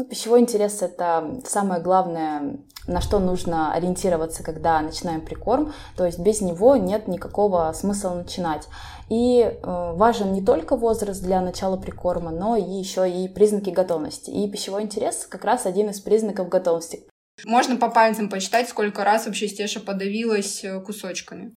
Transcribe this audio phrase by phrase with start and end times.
[0.00, 2.56] Ну, пищевой интерес– это самое главное,
[2.86, 5.74] на что нужно ориентироваться, когда начинаем прикорм.
[5.94, 8.66] То есть без него нет никакого смысла начинать.
[9.10, 14.30] И э, важен не только возраст для начала прикорма, но и еще и признаки готовности.
[14.30, 17.02] И пищевой интерес как раз один из признаков готовности.
[17.44, 21.52] Можно по пальцам посчитать, сколько раз вообще Стеша подавилась э, кусочками.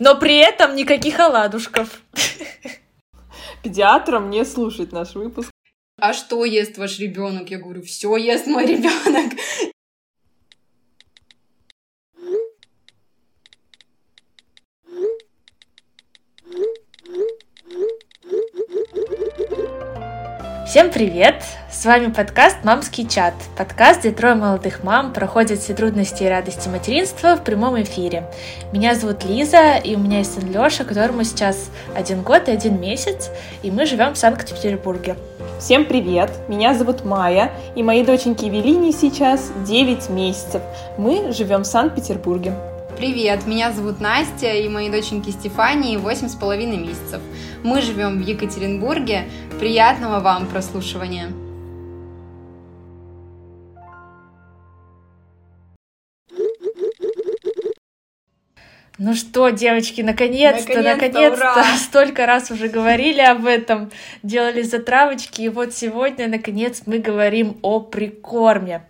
[0.00, 2.02] Но при этом никаких оладушков.
[3.62, 5.51] Педиатрам не слушать наш выпуск.
[6.04, 7.48] А что ест ваш ребенок?
[7.48, 9.34] Я говорю, все ест мой ребенок.
[20.66, 21.44] Всем привет!
[21.82, 23.34] С вами подкаст «Мамский чат».
[23.58, 28.30] Подкаст, где трое молодых мам проходят все трудности и радости материнства в прямом эфире.
[28.72, 32.80] Меня зовут Лиза, и у меня есть сын Леша, которому сейчас один год и один
[32.80, 33.30] месяц,
[33.64, 35.16] и мы живем в Санкт-Петербурге.
[35.58, 36.30] Всем привет!
[36.46, 40.62] Меня зовут Майя, и моей доченьке Евелине сейчас 9 месяцев.
[40.98, 42.54] Мы живем в Санкт-Петербурге.
[42.96, 47.20] Привет, меня зовут Настя, и моей доченьке Стефании восемь с половиной месяцев.
[47.64, 49.24] Мы живем в Екатеринбурге.
[49.58, 51.41] Приятного вам прослушивания!
[59.04, 63.90] Ну что, девочки, наконец-то, наконец-то, наконец столько раз уже говорили об этом,
[64.22, 68.88] делали затравочки, и вот сегодня, наконец, мы говорим о прикорме.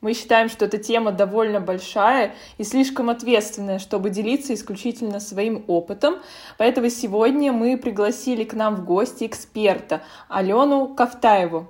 [0.00, 6.22] Мы считаем, что эта тема довольно большая и слишком ответственная, чтобы делиться исключительно своим опытом.
[6.56, 11.66] Поэтому сегодня мы пригласили к нам в гости эксперта Алену Ковтаеву.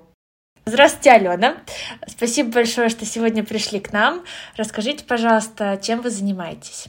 [0.67, 1.56] Здравствуйте, Алена.
[2.06, 4.23] Спасибо большое, что сегодня пришли к нам.
[4.55, 6.89] Расскажите, пожалуйста, чем вы занимаетесь?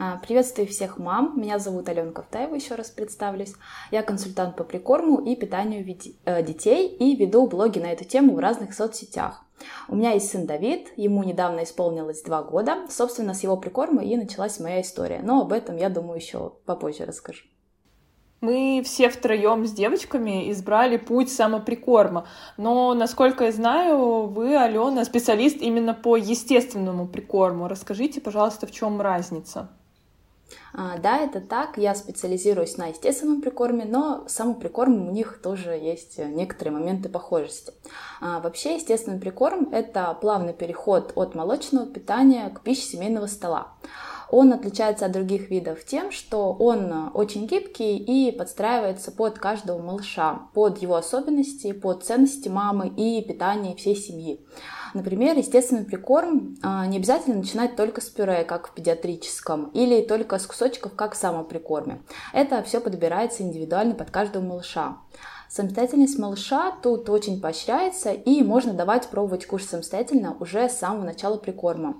[0.00, 1.32] А, приветствую всех мам.
[1.34, 3.54] Меня зовут Алена Ковтаева, еще раз представлюсь.
[3.90, 5.84] Я консультант по прикорму и питанию
[6.24, 9.44] э, детей и веду блоги на эту тему в разных соцсетях.
[9.88, 12.86] У меня есть сын Давид, ему недавно исполнилось два года.
[12.88, 15.18] Собственно, с его прикорма и началась моя история.
[15.20, 17.46] Но об этом, я думаю, еще попозже расскажу.
[18.40, 22.28] Мы все втроем с девочками избрали путь самоприкорма.
[22.56, 27.66] Но, насколько я знаю, вы, Алена, специалист именно по естественному прикорму.
[27.66, 29.70] Расскажите, пожалуйста, в чем разница?
[30.72, 31.78] А, да, это так.
[31.78, 37.72] Я специализируюсь на естественном прикорме, но самоприкорм у них тоже есть некоторые моменты похожести.
[38.20, 43.74] А, вообще, естественный прикорм– это плавный переход от молочного питания к пище семейного стола.
[44.30, 50.42] Он отличается от других видов тем, что он очень гибкий и подстраивается под каждого малыша,
[50.52, 54.44] под его особенности, под ценности мамы и питание всей семьи.
[54.94, 60.38] Например, естественный прикорм а, не обязательно начинать только с пюре, как в педиатрическом, или только
[60.38, 62.02] с кусочков, как в самоприкорме.
[62.32, 64.98] Это все подбирается индивидуально под каждого малыша.
[65.48, 71.38] Самостоятельность малыша тут очень поощряется, и можно давать пробовать кушать самостоятельно уже с самого начала
[71.38, 71.96] прикорма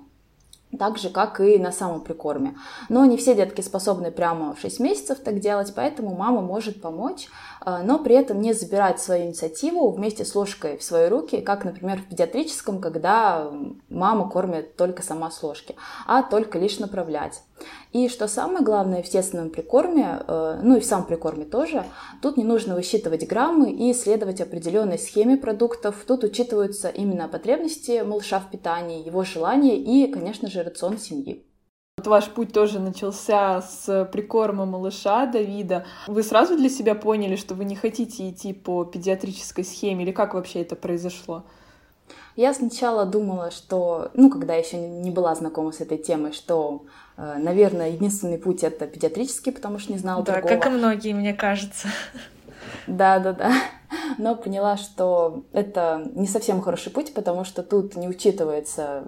[0.77, 2.55] так же, как и на самом прикорме.
[2.89, 7.27] Но не все детки способны прямо в 6 месяцев так делать, поэтому мама может помочь,
[7.65, 11.99] но при этом не забирать свою инициативу вместе с ложкой в свои руки, как, например,
[11.99, 13.51] в педиатрическом, когда
[13.89, 15.75] мама кормит только сама с ложки,
[16.07, 17.41] а только лишь направлять.
[17.91, 21.83] И что самое главное в естественном прикорме, э, ну и в самом прикорме тоже,
[22.21, 26.03] тут не нужно высчитывать граммы и следовать определенной схеме продуктов.
[26.07, 31.48] Тут учитываются именно потребности малыша в питании, его желания и, конечно же, рацион семьи.
[31.99, 35.85] Вот ваш путь тоже начался с прикорма малыша Давида.
[36.07, 40.33] Вы сразу для себя поняли, что вы не хотите идти по педиатрической схеме, или как
[40.33, 41.43] вообще это произошло?
[42.37, 46.85] Я сначала думала, что, ну, когда еще не была знакома с этой темой, что,
[47.17, 50.53] э, наверное, единственный путь это педиатрический, потому что не знала да, другого.
[50.53, 51.89] как и многие, мне кажется.
[52.87, 53.51] Да, да, да.
[54.17, 59.03] Но поняла, что это не совсем хороший путь, потому что тут не учитывается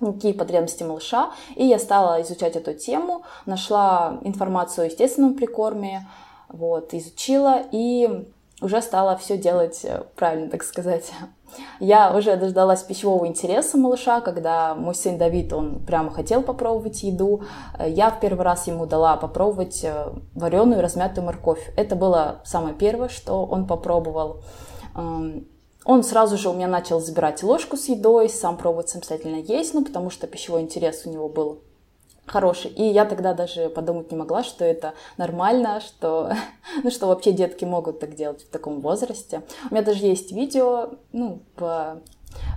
[0.00, 1.30] какие потребности малыша.
[1.54, 6.06] И я стала изучать эту тему, нашла информацию о естественном прикорме,
[6.48, 8.26] вот, изучила и
[8.60, 11.12] уже стала все делать э, правильно, так сказать.
[11.80, 17.42] Я уже дождалась пищевого интереса малыша, когда мой сын Давид, он прямо хотел попробовать еду.
[17.78, 21.70] Я в первый раз ему дала попробовать э, вареную размятую морковь.
[21.76, 24.42] Это было самое первое, что он попробовал.
[25.86, 29.84] Он сразу же у меня начал забирать ложку с едой, сам пробовать самостоятельно есть, ну,
[29.84, 31.60] потому что пищевой интерес у него был
[32.26, 32.72] хороший.
[32.72, 36.32] И я тогда даже подумать не могла, что это нормально, что,
[36.82, 39.42] ну, что вообще детки могут так делать в таком возрасте.
[39.70, 42.00] У меня даже есть видео, ну, по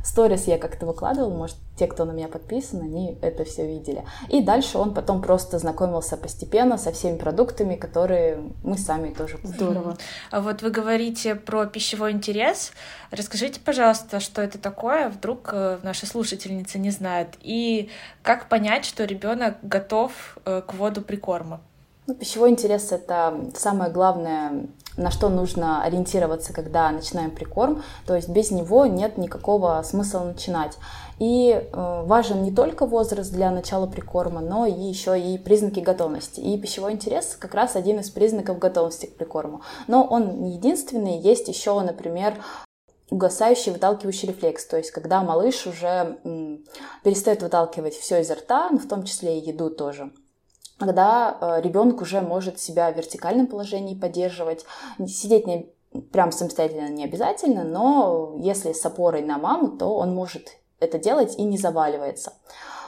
[0.03, 4.03] сторис я как-то выкладывала, может, те, кто на меня подписан, они это все видели.
[4.27, 9.55] И дальше он потом просто знакомился постепенно со всеми продуктами, которые мы сами тоже кушаем.
[9.55, 9.97] Здорово.
[10.31, 12.73] А вот вы говорите про пищевой интерес.
[13.11, 17.89] Расскажите, пожалуйста, что это такое, вдруг э, наши слушательницы не знают, и
[18.21, 21.61] как понять, что ребенок готов э, к воду прикорма?
[22.09, 24.65] Ну, пищевой интерес— это самое главное,
[24.99, 27.83] на что нужно ориентироваться, когда начинаем прикорм.
[28.05, 30.77] То есть без него нет никакого смысла начинать.
[31.19, 36.39] И э, важен не только возраст для начала прикорма, но и еще и признаки готовности.
[36.39, 39.61] И пищевой интерес как раз один из признаков готовности к прикорму.
[39.87, 41.19] Но он не единственный.
[41.19, 42.35] Есть еще, например,
[43.09, 46.19] угасающий выталкивающий рефлекс, то есть когда малыш уже
[47.03, 50.11] перестает выталкивать все изо рта, ну, в том числе и еду тоже
[50.79, 54.65] когда э, ребенок уже может себя в вертикальном положении поддерживать,
[55.05, 55.69] сидеть не
[56.11, 61.37] прям самостоятельно не обязательно, но если с опорой на маму, то он может это делать
[61.37, 62.33] и не заваливается.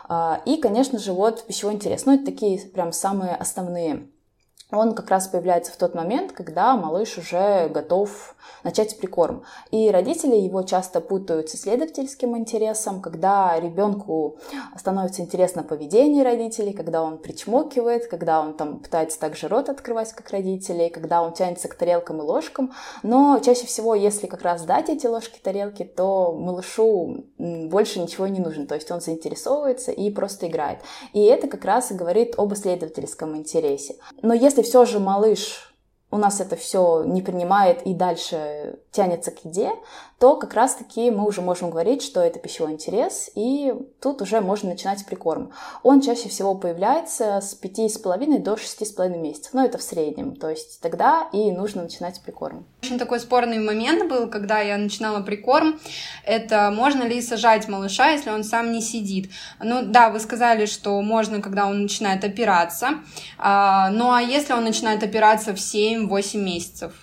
[0.07, 2.05] А, и, конечно же, вот пищевой интерес.
[2.05, 4.07] Ну, это такие прям самые основные
[4.71, 9.43] он как раз появляется в тот момент, когда малыш уже готов начать прикорм.
[9.71, 14.37] И родители его часто путают с исследовательским интересом, когда ребенку
[14.77, 20.29] становится интересно поведение родителей, когда он причмокивает, когда он там пытается также рот открывать, как
[20.31, 22.73] родители, когда он тянется к тарелкам и ложкам.
[23.03, 28.39] Но чаще всего, если как раз дать эти ложки, тарелки, то малышу больше ничего не
[28.39, 28.65] нужно.
[28.65, 30.79] То есть он заинтересовывается и просто играет.
[31.13, 33.95] И это как раз и говорит об исследовательском интересе.
[34.21, 35.70] Но если все же малыш
[36.11, 39.71] у нас это все не принимает и дальше тянется к еде,
[40.21, 44.69] то как раз-таки мы уже можем говорить, что это пищевой интерес, и тут уже можно
[44.69, 45.51] начинать прикорм.
[45.83, 50.79] Он чаще всего появляется с 5,5 до 6,5 месяцев, но это в среднем, то есть
[50.79, 52.65] тогда и нужно начинать прикорм.
[52.83, 55.79] Очень такой спорный момент был, когда я начинала прикорм,
[56.23, 59.31] это можно ли сажать малыша, если он сам не сидит.
[59.59, 62.99] Ну да, вы сказали, что можно, когда он начинает опираться,
[63.37, 66.93] а, ну а если он начинает опираться в 7 7-8 месяцев.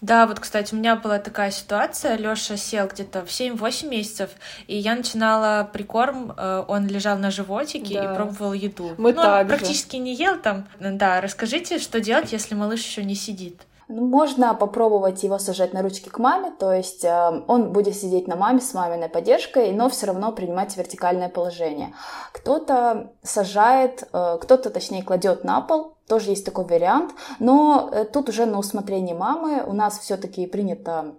[0.00, 2.16] Да, вот, кстати, у меня была такая ситуация.
[2.16, 4.30] Лёша сел где-то в 7-8 месяцев,
[4.66, 8.12] и я начинала прикорм, э, он лежал на животике да.
[8.12, 8.94] и пробовал еду.
[8.96, 10.68] Мы ну, так практически не ел там.
[10.78, 13.62] Да, расскажите, что делать, если малыш еще не сидит?
[13.88, 18.28] Ну, можно попробовать его сажать на ручки к маме, то есть э, он будет сидеть
[18.28, 21.94] на маме с маминой поддержкой, но все равно принимать вертикальное положение.
[22.32, 28.28] Кто-то сажает, э, кто-то точнее кладет на пол, тоже есть такой вариант, но э, тут
[28.28, 29.64] уже на усмотрение мамы.
[29.66, 31.14] У нас все-таки принято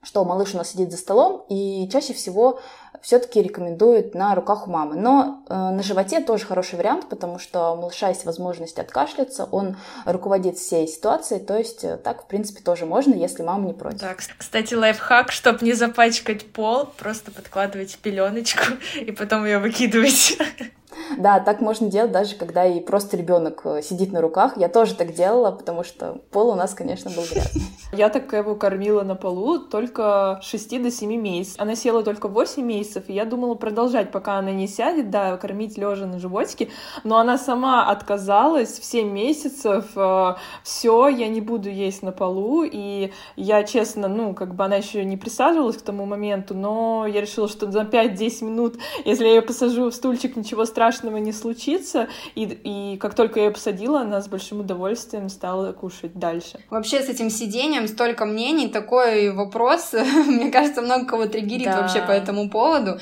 [0.00, 2.60] что малыш у нас сидит за столом, и чаще всего
[3.02, 4.96] все-таки рекомендуют на руках у мамы.
[4.96, 9.76] Но э, на животе тоже хороший вариант, потому что у малыша есть возможность откашляться, он
[10.04, 14.00] руководит всей ситуацией, то есть э, так, в принципе, тоже можно, если мама не против.
[14.00, 18.64] Да, кстати, лайфхак, чтобы не запачкать пол, просто подкладывайте пеленочку
[18.94, 20.36] и потом ее выкидывайте.
[21.18, 24.56] Да, так можно делать даже когда и просто ребенок э, сидит на руках.
[24.56, 27.62] Я тоже так делала, потому что пол у нас, конечно, был грязный.
[27.92, 31.60] Я так его кормила на полу только 6 до 7 месяцев.
[31.60, 35.78] Она села только 8 месяцев, и я думала продолжать, пока она не сядет, да, кормить
[35.78, 36.68] лежа на животике.
[37.04, 39.86] Но она сама отказалась в 7 месяцев.
[39.96, 42.64] Э, Все, я не буду есть на полу.
[42.64, 47.20] И я, честно, ну, как бы она еще не присаживалась к тому моменту, но я
[47.20, 51.32] решила, что за 5-10 минут, если я ее посажу в стульчик, ничего страшного страшного не
[51.32, 52.08] случится.
[52.36, 56.60] И, и как только я ее посадила, она с большим удовольствием стала кушать дальше.
[56.70, 59.92] Вообще с этим сидением столько мнений, такой вопрос,
[60.26, 61.80] мне кажется, много кого триггерит да.
[61.80, 63.00] вообще по этому поводу.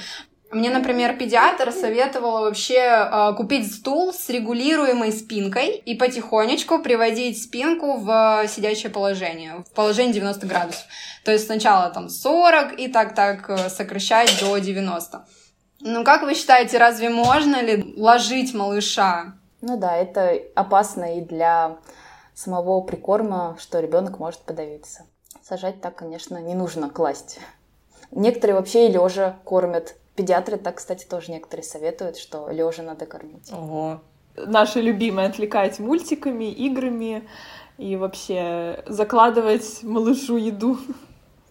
[0.52, 7.98] Мне, например, педиатр советовала вообще э, купить стул с регулируемой спинкой и потихонечку приводить спинку
[7.98, 10.84] в сидячее положение, в положение 90 градусов.
[11.24, 15.26] То есть сначала там 40 и так-так э, сокращать до 90.
[15.88, 19.34] Ну, как вы считаете, разве можно ли ложить малыша?
[19.60, 21.76] Ну да, это опасно и для
[22.34, 25.06] самого прикорма, что ребенок может подавиться.
[25.44, 27.38] Сажать так, конечно, не нужно класть.
[28.10, 29.94] Некоторые вообще и лежа кормят.
[30.16, 33.48] Педиатры так, кстати, тоже некоторые советуют, что лежа надо кормить.
[33.52, 34.00] Ого.
[34.34, 37.28] Наше любимое отвлекать мультиками, играми
[37.78, 40.78] и вообще закладывать малышу еду.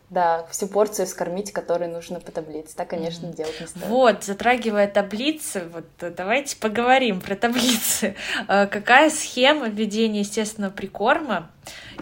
[0.10, 2.76] Да, всю порцию скормить, которую нужно по таблице.
[2.76, 3.36] Так, конечно, mm-hmm.
[3.36, 3.86] делать не стоит.
[3.88, 5.86] Вот, затрагивая таблицы, вот
[6.16, 8.16] давайте поговорим про таблицы.
[8.48, 11.50] Э, какая схема введения естественного прикорма?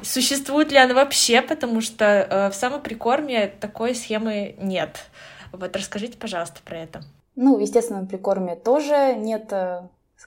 [0.01, 1.41] Существует ли она вообще?
[1.41, 4.98] Потому что э, в самоприкорме такой схемы нет.
[5.53, 7.03] Вот расскажите, пожалуйста, про это.
[7.36, 9.51] Ну, в естественном прикорме тоже нет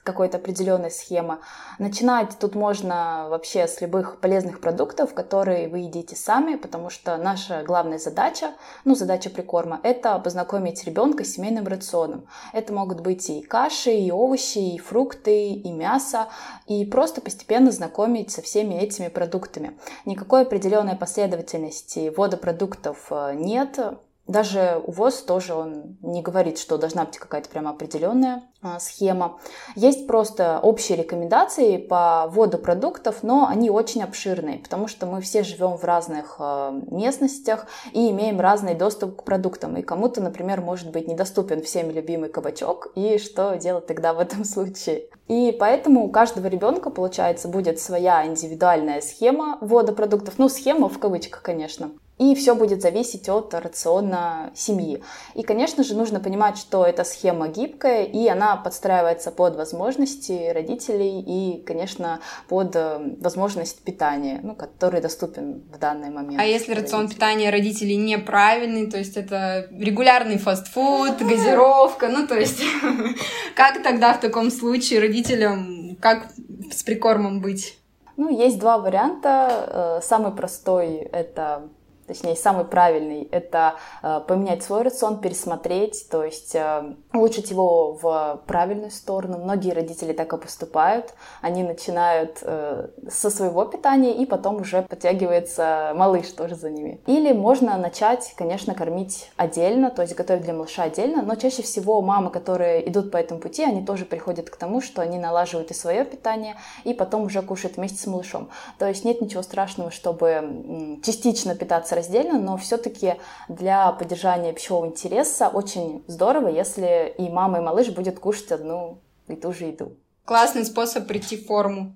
[0.03, 1.39] какой-то определенной схемы.
[1.79, 7.63] Начинать тут можно вообще с любых полезных продуктов, которые вы едите сами, потому что наша
[7.63, 8.51] главная задача,
[8.85, 12.27] ну, задача прикорма, это познакомить ребенка с семейным рационом.
[12.53, 16.27] Это могут быть и каши, и овощи, и фрукты, и мясо,
[16.67, 19.77] и просто постепенно знакомить со всеми этими продуктами.
[20.05, 23.79] Никакой определенной последовательности ввода продуктов э, нет,
[24.27, 29.39] даже УВОЗ тоже он не говорит, что должна быть какая-то прямо определенная а, схема.
[29.75, 35.43] Есть просто общие рекомендации по вводу продуктов, но они очень обширные, потому что мы все
[35.43, 39.77] живем в разных а, местностях и имеем разный доступ к продуктам.
[39.77, 44.43] И кому-то, например, может быть недоступен всеми любимый кабачок, и что делать тогда в этом
[44.43, 45.05] случае?
[45.27, 50.37] И поэтому у каждого ребенка, получается, будет своя индивидуальная схема ввода продуктов.
[50.37, 51.91] Ну, схема в кавычках, конечно.
[52.17, 55.03] И все будет зависеть от рациона семьи.
[55.35, 61.21] И, конечно же, нужно понимать, что эта схема гибкая, и она подстраивается под возможности родителей
[61.21, 62.19] и, конечно,
[62.49, 66.41] под э, возможность питания, ну, который доступен в данный момент.
[66.41, 72.63] А если рацион питания родителей неправильный, то есть это регулярный фастфуд, газировка, ну, то есть
[73.55, 76.29] как тогда в таком случае родителям, как
[76.71, 77.77] с прикормом быть?
[78.15, 79.99] Ну, есть два варианта.
[79.99, 81.69] Э, самый простой— это
[82.07, 88.41] точнее, самый правильный, это э, поменять свой рацион, пересмотреть, то есть э, улучшить его в
[88.47, 89.37] правильную сторону.
[89.37, 91.13] Многие родители так и поступают.
[91.41, 97.01] Они начинают э, со своего питания, и потом уже подтягивается малыш тоже за ними.
[97.05, 102.01] Или можно начать, конечно, кормить отдельно, то есть готовить для малыша отдельно, но чаще всего
[102.01, 105.73] мамы, которые идут по этому пути, они тоже приходят к тому, что они налаживают и
[105.73, 108.49] свое питание, и потом уже кушают вместе с малышом.
[108.77, 113.15] То есть нет ничего страшного, чтобы частично питаться раздельно, но все-таки
[113.47, 119.35] для поддержания пищевого интереса очень здорово, если и мама, и малыш будет кушать одну и
[119.35, 119.97] ту же еду.
[120.25, 121.95] Классный способ прийти в форму.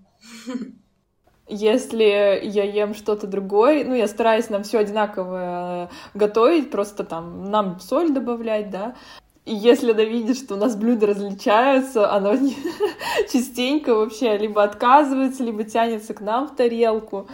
[1.47, 7.79] Если я ем что-то другое, ну, я стараюсь нам все одинаково готовить, просто там нам
[7.81, 8.95] соль добавлять, да,
[9.43, 12.37] и если она видит, что у нас блюда различаются, она
[13.33, 17.27] частенько вообще либо отказывается, либо тянется к нам в тарелку.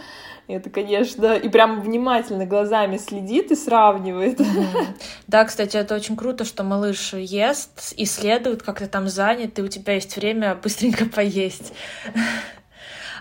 [0.48, 4.40] Это, конечно, и прям внимательно глазами следит и сравнивает.
[5.28, 9.68] Да, кстати, это очень круто, что малыш ест, исследует, как ты там занят, и у
[9.68, 11.74] тебя есть время быстренько поесть.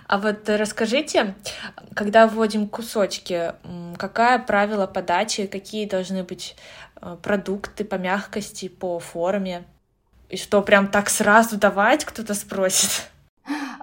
[0.06, 1.34] А вот расскажите,
[1.94, 3.54] когда вводим кусочки,
[3.98, 6.54] какая правила подачи, какие должны быть
[7.00, 9.64] э, продукты по мягкости, по форме?
[10.28, 13.10] И что, прям так сразу давать, кто-то спросит?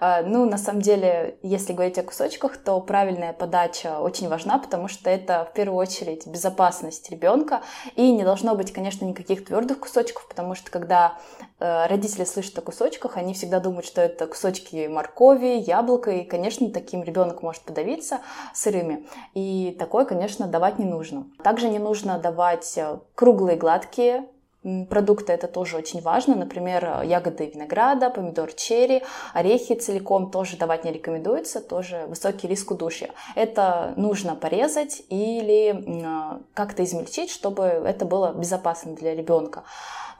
[0.05, 4.89] А, ну, на самом деле, если говорить о кусочках, то правильная подача очень важна, потому
[4.89, 7.61] что это в первую очередь безопасность ребенка.
[7.95, 11.17] И не должно быть, конечно, никаких твердых кусочков, потому что когда
[11.61, 16.69] э, родители слышат о кусочках, они всегда думают, что это кусочки моркови, яблока, и, конечно,
[16.69, 18.19] таким ребенок может подавиться
[18.53, 19.07] сырыми.
[19.33, 21.27] И такое, конечно, давать не нужно.
[21.45, 24.25] Также не нужно давать э, круглые гладкие
[24.89, 26.35] продукты это тоже очень важно.
[26.35, 29.03] Например, ягоды винограда, помидор черри,
[29.33, 33.09] орехи целиком тоже давать не рекомендуется, тоже высокий риск удушья.
[33.35, 39.63] Это нужно порезать или как-то измельчить, чтобы это было безопасно для ребенка.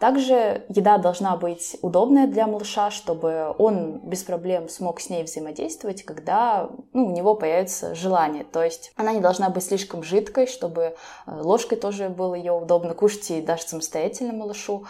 [0.04, 6.04] Также еда должна быть удобная для малыша, чтобы он без проблем смог с ней взаимодействовать,
[6.04, 8.44] когда ну, у него появится желание.
[8.44, 10.94] То есть она не должна быть слишком жидкой, чтобы э,
[11.26, 14.86] ложкой тоже было ее удобно кушать и даже самостоятельно малышу.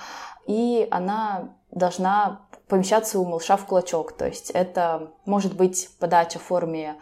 [0.47, 4.13] И она должна помещаться у малыша в кулачок.
[4.13, 6.95] То есть это может быть подача в форме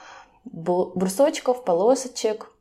[0.43, 2.51] брусочков, полосочек,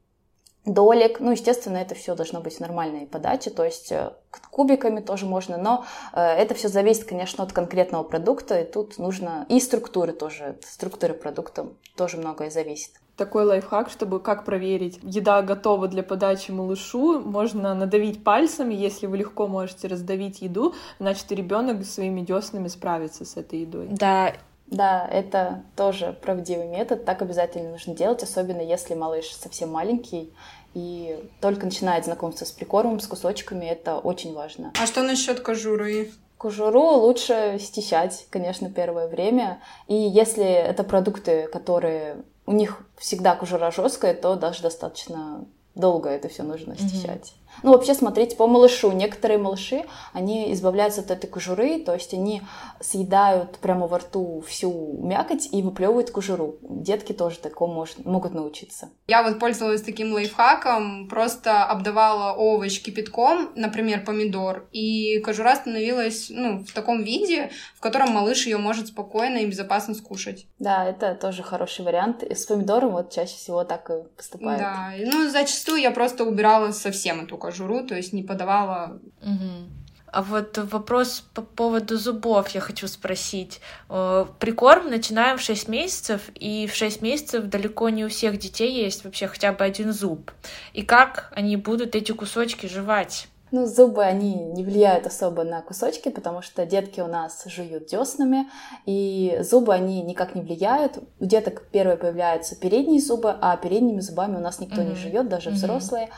[0.65, 1.21] долек.
[1.21, 4.11] Ну, естественно, это все должно быть в нормальной подаче, то есть э,
[4.51, 9.47] кубиками тоже можно, но э, это все зависит, конечно, от конкретного продукта, и тут нужно
[9.49, 12.93] и структуры тоже, структуры продукта тоже многое зависит.
[13.17, 19.19] Такой лайфхак, чтобы как проверить, еда готова для подачи малышу, можно надавить пальцами, если вы
[19.19, 23.89] легко можете раздавить еду, значит, ребенок своими деснами справится с этой едой.
[23.91, 24.33] Да,
[24.71, 30.33] да, это тоже правдивый метод, так обязательно нужно делать, особенно если малыш совсем маленький
[30.75, 34.73] и только начинает знакомство с прикормом, с кусочками, это очень важно.
[34.81, 36.13] А что насчет кожуры?
[36.39, 39.61] Кожуру лучше стещать, конечно, первое время.
[39.89, 46.29] И если это продукты, которые у них всегда кожура жесткая, то даже достаточно долго это
[46.29, 47.35] все нужно стещать.
[47.63, 48.93] Ну, вообще, смотрите, по малышу.
[48.93, 52.43] Некоторые малыши, они избавляются от этой кожуры, то есть они
[52.81, 56.59] съедают прямо во рту всю мякоть и выплевывают кожуру.
[56.63, 58.91] Детки тоже такому может, могут научиться.
[59.09, 66.65] Я вот пользовалась таким лайфхаком, просто обдавала овощ кипятком, например, помидор, и кожура становилась, ну,
[66.65, 70.47] в таком виде, в котором малыш ее может спокойно и безопасно скушать.
[70.59, 72.23] Да, это тоже хороший вариант.
[72.23, 74.61] И с помидором вот чаще всего так и поступают.
[74.61, 77.50] Да, ну, зачастую я просто убирала совсем эту кожуру,
[77.87, 79.01] то есть не подавала.
[79.23, 79.69] Угу.
[80.13, 83.61] А вот вопрос по поводу зубов я хочу спросить.
[83.89, 88.83] Э, прикорм начинаем в 6 месяцев, и в 6 месяцев далеко не у всех детей
[88.83, 90.33] есть вообще хотя бы один зуб.
[90.73, 93.29] И как они будут эти кусочки жевать?
[93.53, 98.49] Ну, зубы, они не влияют особо на кусочки, потому что детки у нас жуют деснами,
[98.87, 100.99] и зубы, они никак не влияют.
[101.19, 104.89] У деток первые появляются передние зубы, а передними зубами у нас никто mm-hmm.
[104.91, 105.55] не живет, даже mm-hmm.
[105.55, 106.11] взрослые.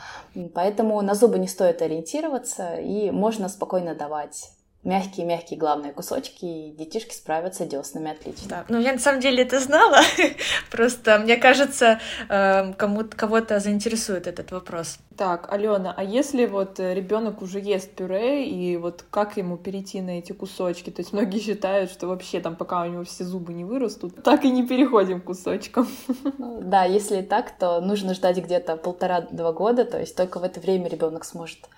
[0.53, 4.49] Поэтому на зубы не стоит ориентироваться, и можно спокойно давать
[4.83, 8.47] мягкие-мягкие главные кусочки, и детишки справятся деснами отлично.
[8.49, 9.99] Да, ну я на самом деле это знала,
[10.71, 11.99] просто мне кажется,
[12.29, 14.99] эм, кому кого-то заинтересует этот вопрос.
[15.15, 20.01] Так, Алена, а если вот э, ребенок уже ест пюре, и вот как ему перейти
[20.01, 20.89] на эти кусочки?
[20.89, 24.43] То есть многие считают, что вообще там, пока у него все зубы не вырастут, так
[24.43, 25.87] и не переходим к кусочкам.
[26.39, 30.59] Ну, да, если так, то нужно ждать где-то полтора-два года, то есть только в это
[30.59, 31.69] время ребенок сможет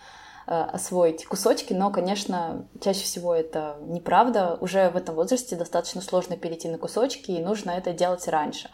[0.46, 4.58] освоить кусочки, но, конечно, чаще всего это неправда.
[4.62, 8.70] Уже в этом возрасте достаточно сложно перейти на кусочки, и нужно это делать раньше.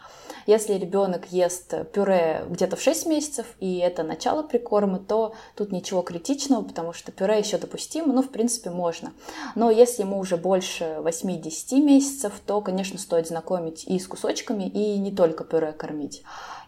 [0.46, 6.02] Если ребенок ест пюре где-то в 6 месяцев, и это начало прикорма, то тут ничего
[6.02, 9.12] критичного, потому что пюре еще допустимо, ну, в принципе, можно.
[9.54, 14.98] Но если ему уже больше 8-10 месяцев, то, конечно, стоит знакомить и с кусочками, и
[14.98, 16.22] не только пюре кормить.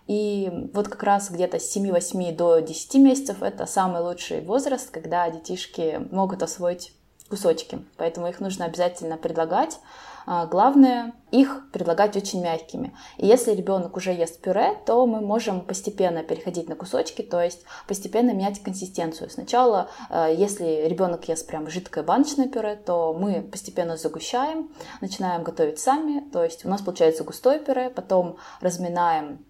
[0.06, 5.28] И вот как раз где-то с 7-8 до 10 месяцев это самый лучший возраст, когда
[5.30, 6.92] детишки могут освоить
[7.28, 7.84] кусочки.
[7.96, 9.78] Поэтому их нужно обязательно предлагать.
[10.26, 12.96] А, главное, их предлагать очень мягкими.
[13.18, 17.64] И если ребенок уже ест пюре, то мы можем постепенно переходить на кусочки, то есть
[17.86, 19.30] постепенно менять консистенцию.
[19.30, 24.70] Сначала, а, если ребенок ест прям жидкое баночное пюре, то мы постепенно загущаем,
[25.00, 29.44] начинаем готовить сами, то есть у нас получается густое пюре, потом разминаем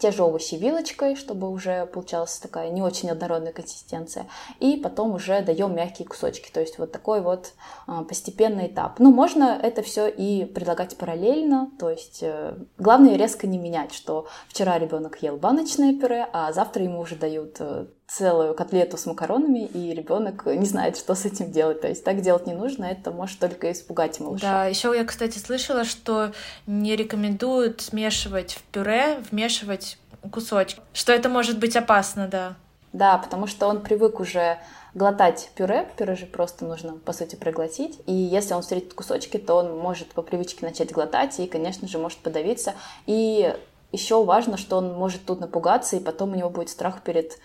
[0.00, 4.26] те же овощи вилочкой, чтобы уже получалась такая не очень однородная консистенция.
[4.58, 6.50] И потом уже даем мягкие кусочки.
[6.50, 7.52] То есть вот такой вот
[7.86, 8.98] а, постепенный этап.
[8.98, 11.70] Ну, можно это все и предлагать параллельно.
[11.78, 16.82] То есть э, главное резко не менять, что вчера ребенок ел баночное пюре, а завтра
[16.82, 21.52] ему уже дают э, целую котлету с макаронами, и ребенок не знает, что с этим
[21.52, 21.80] делать.
[21.80, 24.42] То есть так делать не нужно, это может только испугать малыша.
[24.42, 26.32] Да, еще я, кстати, слышала, что
[26.66, 29.98] не рекомендуют смешивать в пюре, вмешивать
[30.32, 32.56] кусочки, что это может быть опасно, да.
[32.92, 34.58] Да, потому что он привык уже
[34.92, 39.54] глотать пюре, пюре же просто нужно, по сути, проглотить, и если он встретит кусочки, то
[39.54, 42.74] он может по привычке начать глотать и, конечно же, может подавиться,
[43.06, 43.54] и
[43.92, 47.38] еще важно, что он может тут напугаться, и потом у него будет страх перед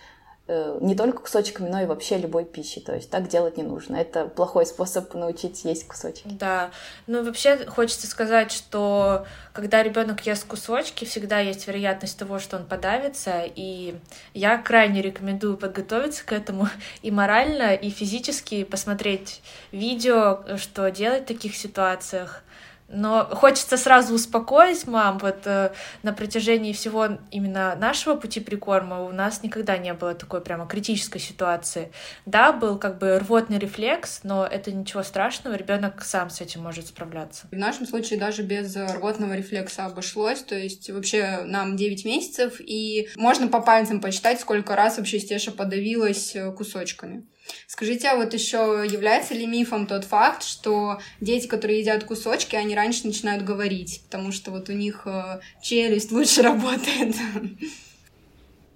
[0.48, 2.80] не только кусочками, но и вообще любой пищи.
[2.80, 3.96] То есть так делать не нужно.
[3.96, 6.22] Это плохой способ научить есть кусочки.
[6.24, 6.70] Да.
[7.06, 12.66] Ну, вообще хочется сказать, что когда ребенок ест кусочки, всегда есть вероятность того, что он
[12.66, 13.42] подавится.
[13.44, 13.96] И
[14.34, 16.68] я крайне рекомендую подготовиться к этому
[17.02, 22.42] и морально, и физически посмотреть видео, что делать в таких ситуациях.
[22.88, 25.72] Но хочется сразу успокоить мам, вот э,
[26.02, 31.20] на протяжении всего именно нашего пути прикорма у нас никогда не было такой прямо критической
[31.20, 31.90] ситуации.
[32.26, 36.86] Да, был как бы рвотный рефлекс, но это ничего страшного, ребенок сам с этим может
[36.86, 37.48] справляться.
[37.50, 43.08] В нашем случае даже без рвотного рефлекса обошлось, то есть вообще нам 9 месяцев, и
[43.16, 47.26] можно по пальцам посчитать, сколько раз вообще Стеша подавилась э, кусочками.
[47.66, 52.74] Скажите, а вот еще является ли мифом тот факт, что дети, которые едят кусочки, они
[52.74, 57.14] раньше начинают говорить, потому что вот у них э, челюсть лучше работает?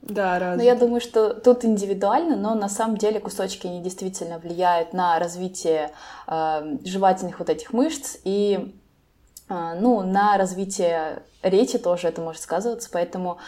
[0.02, 0.56] Да, разве.
[0.56, 5.18] Но я думаю, что тут индивидуально, но на самом деле кусочки они действительно влияют на
[5.18, 5.92] развитие
[6.26, 8.74] э, жевательных вот этих мышц и
[9.48, 13.38] э, ну, на развитие речи тоже это может сказываться, поэтому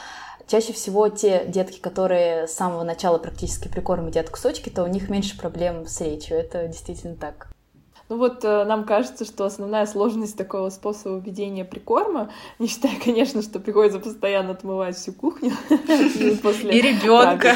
[0.46, 5.08] Чаще всего те детки, которые с самого начала практически прикорм едят кусочки, то у них
[5.08, 6.36] меньше проблем с речью.
[6.36, 7.51] Это действительно так.
[8.12, 13.40] Ну вот э, нам кажется, что основная сложность такого способа ведения прикорма, не считая, конечно,
[13.40, 15.52] что приходится постоянно отмывать всю кухню.
[15.70, 17.54] И ребенка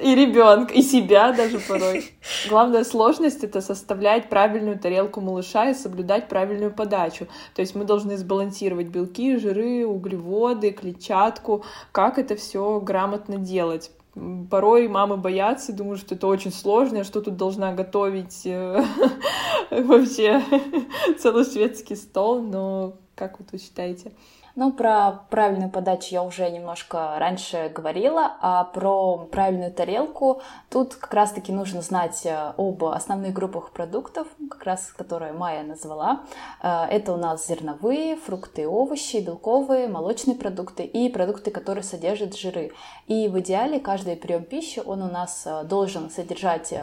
[0.00, 2.04] и ребенка, и себя даже порой.
[2.48, 7.26] Главная сложность— это составлять правильную тарелку малыша и соблюдать правильную подачу.
[7.54, 11.64] То есть мы должны сбалансировать белки, жиры, углеводы, клетчатку.
[11.92, 13.90] Как это все грамотно делать?
[14.14, 18.84] Порой мамы боятся, думают, что это очень сложно, что тут должна готовить э,
[19.70, 20.42] вообще
[21.18, 24.12] целый светский стол, но как вы считаете?
[24.54, 31.14] Ну, про правильную подачу я уже немножко раньше говорила, а про правильную тарелку тут как
[31.14, 36.20] раз-таки нужно знать э, об основных группах продуктов, как раз которые Майя назвала.
[36.62, 42.72] Э, это у нас зерновые, фрукты, овощи, белковые, молочные продукты и продукты, которые содержат жиры.
[43.06, 46.74] И в идеале каждый прием пищи, он у нас э, должен содержать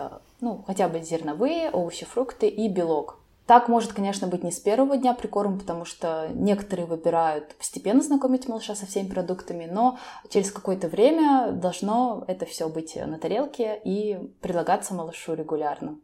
[0.41, 3.19] ну, хотя бы зерновые, овощи, фрукты и белок.
[3.49, 8.47] Так может, конечно, быть не с первого дня прикорм, потому что некоторые выбирают постепенно знакомить
[8.47, 9.97] малыша со всеми продуктами, но
[10.29, 15.97] через какое-то время должно это все быть на тарелке и предлагаться малышу регулярно.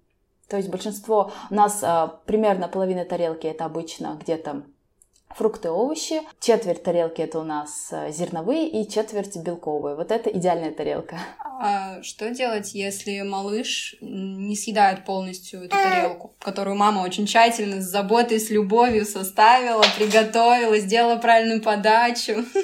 [0.50, 4.64] То есть большинство у нас а, примерно половина тарелки это обычно где-то
[5.36, 6.22] фрукты, овощи.
[6.40, 9.96] Четверть тарелки это у нас э, зерновые и четверть белковые.
[9.96, 11.20] Вот это идеальная тарелка.
[11.60, 17.86] А что делать, если малыш не съедает полностью эту тарелку, которую мама очень тщательно, с
[17.86, 22.46] заботой, с любовью составила, приготовила, сделала правильную подачу?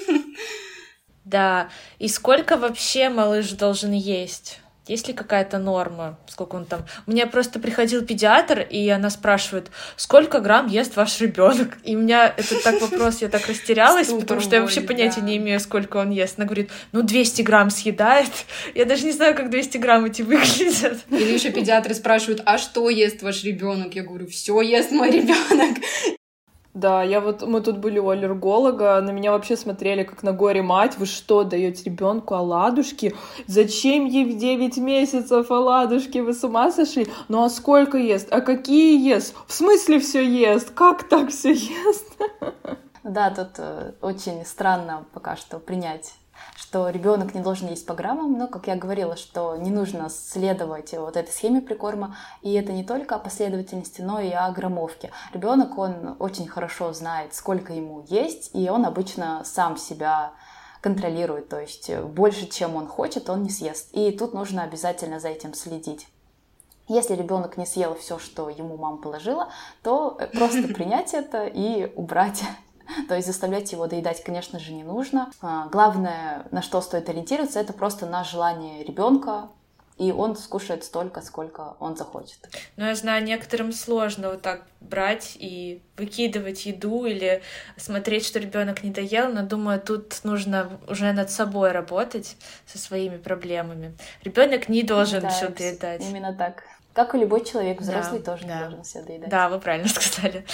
[1.24, 4.60] Да, и сколько вообще малыш должен есть?
[4.88, 6.18] Есть ли какая-то норма?
[6.28, 6.86] Сколько он там?
[7.06, 11.78] У меня просто приходил педиатр, и она спрашивает, сколько грамм ест ваш ребенок?
[11.84, 15.38] И у меня это так вопрос, я так растерялась, потому что я вообще понятия не
[15.38, 16.40] имею, сколько он ест.
[16.40, 18.32] Она говорит, ну 200 грамм съедает.
[18.74, 20.98] Я даже не знаю, как 200 грамм эти выглядят.
[21.10, 23.94] Или еще педиатры спрашивают, а что ест ваш ребенок?
[23.94, 25.78] Я говорю, все ест мой ребенок.
[26.74, 30.62] Да, я вот, мы тут были у аллерголога, на меня вообще смотрели как на горе
[30.62, 33.14] мать, вы что, даете ребенку оладушки?
[33.46, 37.08] Зачем ей в 9 месяцев оладушки, вы с ума сошли?
[37.28, 38.30] Ну а сколько ест?
[38.32, 39.36] А какие ест?
[39.48, 40.72] В смысле все ест?
[40.72, 42.08] Как так все ест?
[43.04, 46.14] Да, тут э, очень странно пока что принять
[46.56, 50.94] что ребенок не должен есть по граммам, но, как я говорила, что не нужно следовать
[50.94, 55.12] вот этой схеме прикорма, и это не только о последовательности, но и о граммовке.
[55.34, 60.34] Ребенок, он очень хорошо знает, сколько ему есть, и он обычно сам себя
[60.82, 63.90] контролирует, то есть больше, чем он хочет, он не съест.
[63.94, 66.08] И тут нужно обязательно за этим следить.
[66.88, 69.50] Если ребенок не съел все, что ему мама положила,
[69.84, 72.44] то просто принять это и убрать
[73.08, 75.32] То есть заставлять его доедать, конечно же, не нужно.
[75.42, 79.50] А, главное, на что стоит ориентироваться, это просто на желание ребенка,
[80.02, 82.50] и он скушает столько, сколько он захочет.
[82.76, 87.44] Но я знаю, некоторым сложно вот так брать и выкидывать еду или
[87.78, 93.18] смотреть, что ребенок не доел, но думаю, тут нужно уже над собой работать со своими
[93.18, 93.96] проблемами.
[94.24, 96.02] Ребенок не должен да, все доедать.
[96.02, 96.64] Именно так.
[96.94, 98.56] Как и любой человек, взрослый да, тоже да.
[98.56, 99.30] не должен все доедать.
[99.30, 100.46] Да, вы правильно сказали.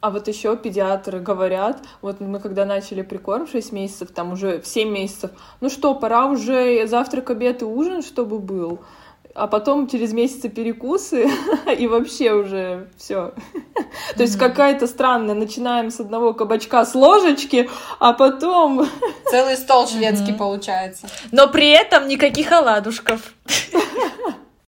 [0.00, 4.66] А вот еще педиатры говорят, вот мы когда начали прикорм 6 месяцев, там уже в
[4.66, 8.80] 7 месяцев, ну что, пора уже завтрак, обед и ужин, чтобы был.
[9.34, 11.28] А потом через месяцы перекусы,
[11.78, 13.34] и вообще уже все.
[14.16, 15.34] То есть какая-то странная.
[15.34, 18.88] Начинаем с одного кабачка с ложечки, а потом...
[19.30, 21.08] Целый стол шведский получается.
[21.30, 23.34] Но при этом никаких оладушков.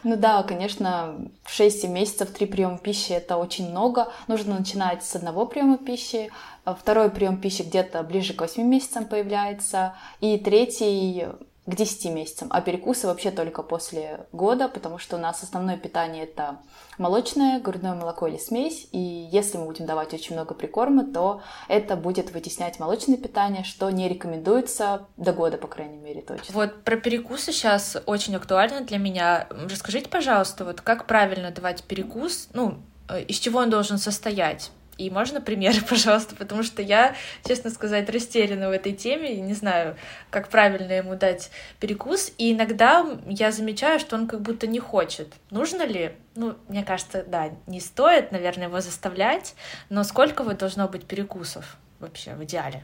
[0.04, 4.10] Ну да, конечно, в 6-7 месяцев три приема пищи это очень много.
[4.28, 6.32] Нужно начинать с одного приема пищи,
[6.64, 11.28] а второй прием пищи где-то ближе к 8 месяцам появляется, и третий
[11.70, 16.24] к 10 месяцам, а перекусы вообще только после года, потому что у нас основное питание
[16.24, 16.60] это
[16.98, 21.96] молочное, грудное молоко или смесь, и если мы будем давать очень много прикорма, то это
[21.96, 26.54] будет вытеснять молочное питание, что не рекомендуется до года, по крайней мере, точно.
[26.54, 29.48] Вот про перекусы сейчас очень актуально для меня.
[29.70, 34.72] Расскажите, пожалуйста, вот как правильно давать перекус, ну, э, из чего он должен состоять?
[35.00, 37.16] И можно примеры, пожалуйста, потому что я,
[37.48, 39.96] честно сказать, растеряна в этой теме, и не знаю,
[40.30, 42.34] как правильно ему дать перекус.
[42.38, 45.34] И иногда я замечаю, что он как будто не хочет.
[45.52, 46.12] Нужно ли?
[46.36, 49.56] Ну, мне кажется, да, не стоит, наверное, его заставлять,
[49.90, 52.84] но сколько вот должно быть перекусов вообще в идеале?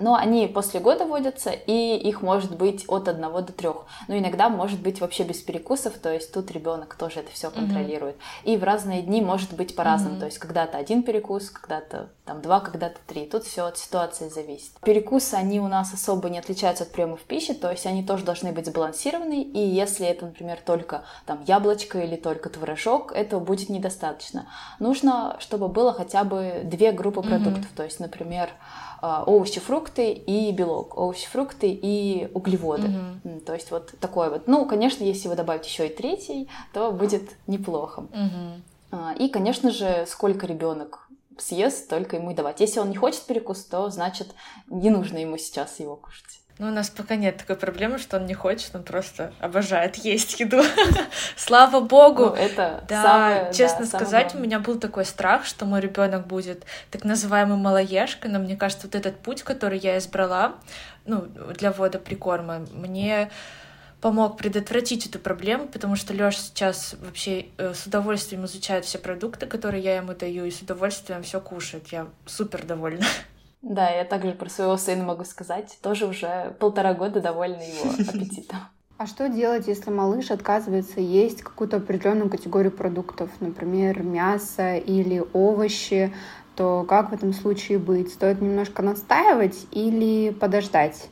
[0.00, 3.84] Но они после года вводятся, и их может быть от одного до трех.
[4.08, 8.16] Но иногда может быть вообще без перекусов, то есть тут ребенок тоже это все контролирует.
[8.16, 8.52] Mm-hmm.
[8.52, 10.16] И в разные дни может быть по-разному.
[10.16, 10.20] Mm-hmm.
[10.20, 13.26] То есть когда-то один перекус, когда-то там два, когда-то три.
[13.26, 14.72] Тут все от ситуации зависит.
[14.82, 18.52] Перекусы, они у нас особо не отличаются от приемов пищи, то есть они тоже должны
[18.52, 19.42] быть сбалансированы.
[19.42, 24.46] И если это, например, только там яблочко или только творожок, этого будет недостаточно.
[24.78, 27.64] Нужно, чтобы было хотя бы две группы продуктов.
[27.64, 27.76] Mm-hmm.
[27.76, 28.50] То есть, например,
[29.02, 32.88] овощи, фрукты и белок, овощи, фрукты и углеводы.
[32.88, 33.40] Mm-hmm.
[33.40, 34.46] То есть вот такой вот.
[34.46, 38.06] Ну, конечно, если вы добавите еще и третий, то будет неплохо.
[38.12, 39.18] Mm-hmm.
[39.18, 42.60] И, конечно же, сколько ребенок съест, только ему и давать.
[42.60, 44.34] Если он не хочет перекус, то значит
[44.68, 46.41] не нужно ему сейчас его кушать.
[46.58, 50.38] Ну, у нас пока нет такой проблемы, что он не хочет, он просто обожает есть
[50.38, 50.62] еду.
[51.36, 52.26] Слава богу!
[52.26, 55.80] Ну, это да, самое, честно да, сказать, самое у меня был такой страх, что мой
[55.80, 60.54] ребенок будет так называемым малоежкой, но мне кажется, вот этот путь, который я избрала,
[61.06, 61.22] ну,
[61.56, 63.30] для ввода прикорма, мне
[64.02, 69.46] помог предотвратить эту проблему, потому что Лёша сейчас вообще э, с удовольствием изучает все продукты,
[69.46, 71.88] которые я ему даю, и с удовольствием все кушает.
[71.88, 73.06] Я супер довольна.
[73.62, 75.78] Да, я также про своего сына могу сказать.
[75.82, 78.58] Тоже уже полтора года довольна его аппетитом.
[78.98, 86.12] А что делать, если малыш отказывается есть какую-то определенную категорию продуктов, например, мясо или овощи,
[86.54, 88.12] то как в этом случае быть?
[88.12, 91.08] Стоит немножко настаивать или подождать?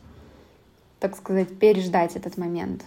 [0.98, 2.84] Так сказать, переждать этот момент?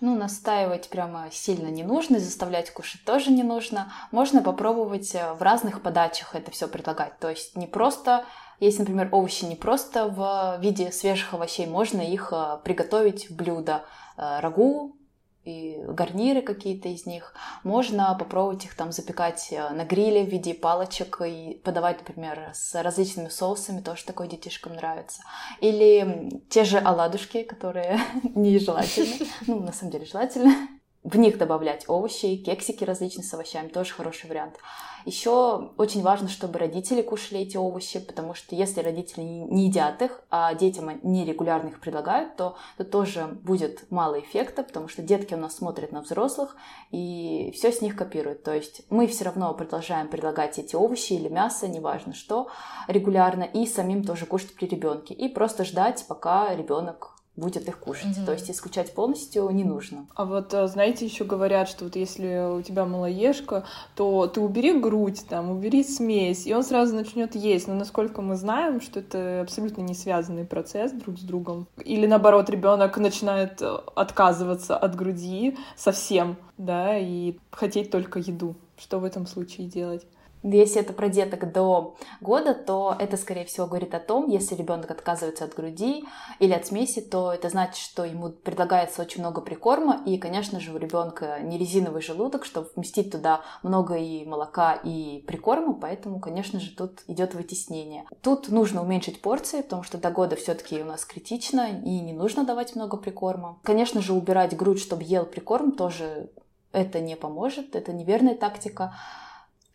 [0.00, 3.92] Ну, настаивать прямо сильно не нужно, заставлять кушать тоже не нужно.
[4.12, 7.18] Можно попробовать э, в разных подачах это все предлагать.
[7.18, 8.24] То есть не просто
[8.60, 13.84] есть, например, овощи не просто в виде свежих овощей, можно их э, приготовить в блюдо.
[14.20, 14.96] Э, рагу
[15.44, 17.32] и гарниры какие-то из них.
[17.64, 22.74] Можно попробовать их там запекать э, на гриле в виде палочек и подавать, например, с
[22.82, 25.22] различными соусами, тоже такое детишкам нравится.
[25.60, 27.98] Или те же оладушки, которые
[28.34, 30.54] нежелательны, ну, на самом деле желательно,
[31.02, 34.56] в них добавлять овощи, кексики различные с овощами, тоже хороший вариант.
[35.04, 40.22] Еще очень важно, чтобы родители кушали эти овощи, потому что если родители не едят их,
[40.30, 45.38] а детям нерегулярно их предлагают, то, то тоже будет мало эффекта, потому что детки у
[45.38, 46.56] нас смотрят на взрослых
[46.90, 48.42] и все с них копируют.
[48.42, 52.48] То есть мы все равно продолжаем предлагать эти овощи или мясо, неважно что,
[52.88, 55.14] регулярно, и самим тоже кушать при ребенке.
[55.14, 58.16] И просто ждать, пока ребенок будет их кушать.
[58.16, 58.26] Mm-hmm.
[58.26, 60.06] То есть исключать полностью не нужно.
[60.14, 63.64] А вот, э, знаете, еще говорят, что вот если у тебя малоежка,
[63.94, 67.68] то ты убери грудь, там, убери смесь, и он сразу начнет есть.
[67.68, 71.66] Но насколько мы знаем, что это абсолютно не связанный процесс друг с другом.
[71.84, 78.56] Или наоборот, ребенок начинает э, отказываться от груди совсем, да, и хотеть только еду.
[78.76, 80.06] Что в этом случае делать?
[80.42, 84.90] Если это про деток до года, то это, скорее всего, говорит о том, если ребенок
[84.90, 86.04] отказывается от груди
[86.38, 90.72] или от смеси, то это значит, что ему предлагается очень много прикорма, и, конечно же,
[90.72, 96.58] у ребенка не резиновый желудок, чтобы вместить туда много и молока, и прикорма, поэтому, конечно
[96.58, 98.04] же, тут идет вытеснение.
[98.22, 102.44] Тут нужно уменьшить порции, потому что до года все-таки у нас критично, и не нужно
[102.44, 103.58] давать много прикорма.
[103.62, 106.30] Конечно же, убирать грудь, чтобы ел прикорм, тоже
[106.72, 108.94] это не поможет, это неверная тактика.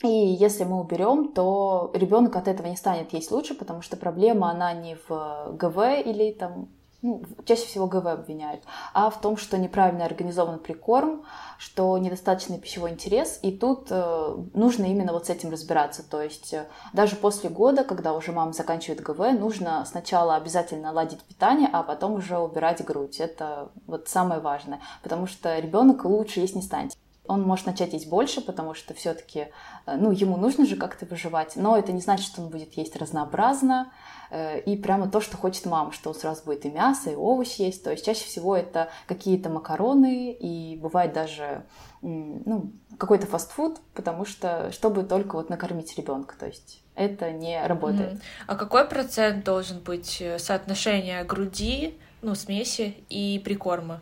[0.04, 4.52] И если мы уберем, то ребенок от этого не станет есть лучше, потому что проблема,
[4.52, 6.68] она не в ГВ или там
[7.06, 11.24] ну, чаще всего ГВ обвиняют, а в том, что неправильно организован прикорм,
[11.60, 16.02] что недостаточный пищевой интерес, и тут э, нужно именно вот с этим разбираться.
[16.02, 21.22] То есть э, даже после года, когда уже мама заканчивает ГВ, нужно сначала обязательно наладить
[21.22, 23.20] питание, а потом уже убирать грудь.
[23.20, 26.94] Это вот самое важное, потому что ребенок лучше есть не станет.
[27.28, 29.48] Он может начать есть больше, потому что все-таки,
[29.86, 32.96] э, ну, ему нужно же как-то выживать, но это не значит, что он будет есть
[32.96, 33.92] разнообразно
[34.32, 37.62] э, и прямо то, что хочет мама, что он сразу будет и мясо, и овощи
[37.62, 37.84] есть.
[37.84, 41.64] То есть чаще всего это какие-то макароны и бывает даже
[42.02, 48.14] ну, какой-то фастфуд, потому что чтобы только вот накормить ребенка, то есть это не работает.
[48.14, 48.22] Mm.
[48.48, 54.02] А какой процент должен быть э, соотношение груди, ну, смеси и прикорма?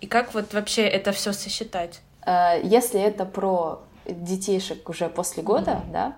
[0.00, 2.00] И как вот вообще это все сосчитать?
[2.26, 5.92] Э, если это про детишек уже после года, mm-hmm.
[5.92, 6.16] да,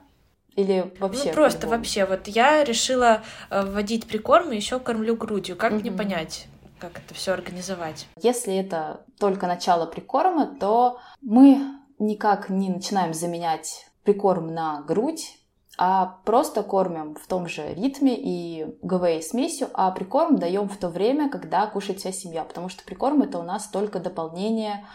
[0.57, 1.29] или вообще?
[1.29, 2.07] Ну, просто вообще.
[2.07, 5.57] Вот я решила э, вводить прикорм и еще кормлю грудью.
[5.57, 5.81] Как mm-hmm.
[5.81, 6.47] мне понять,
[6.79, 8.07] как это все организовать?
[8.23, 11.61] Если это только начало прикорма, то мы
[11.99, 15.39] никак не начинаем заменять прикорм на грудь,
[15.77, 20.89] а просто кормим в том же ритме и ГВ смесью, а прикорм даем в то
[20.89, 24.87] время, когда кушает вся семья, потому что прикорм это у нас только дополнение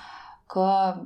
[0.50, 0.98] к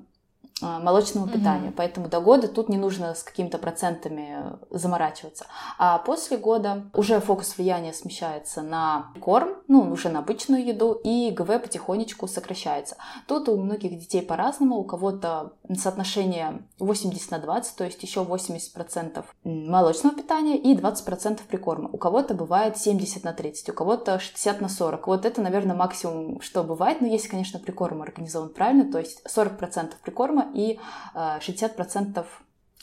[0.62, 1.72] а, молочному питанию.
[1.72, 1.76] Mm-hmm.
[1.76, 5.46] Поэтому до года тут не нужно с какими-то процентами заморачиваться.
[5.78, 11.32] А после года уже фокус влияния смещается на корм, ну, уже на обычную еду, и
[11.32, 12.98] ГВ потихонечку сокращается.
[13.28, 14.78] Тут у многих детей по-разному.
[14.78, 21.90] У кого-то соотношение 80 на 20, то есть еще 80% молочного питания и 20% прикорма.
[21.92, 25.08] У кого-то бывает 70 на 30, у кого-то 60 на 40.
[25.08, 27.02] Вот это, наверное, максимум, что бывает.
[27.02, 30.80] Но если, конечно, прикорм организован правильно, то есть 40% прикорма и
[31.16, 32.24] 60% э,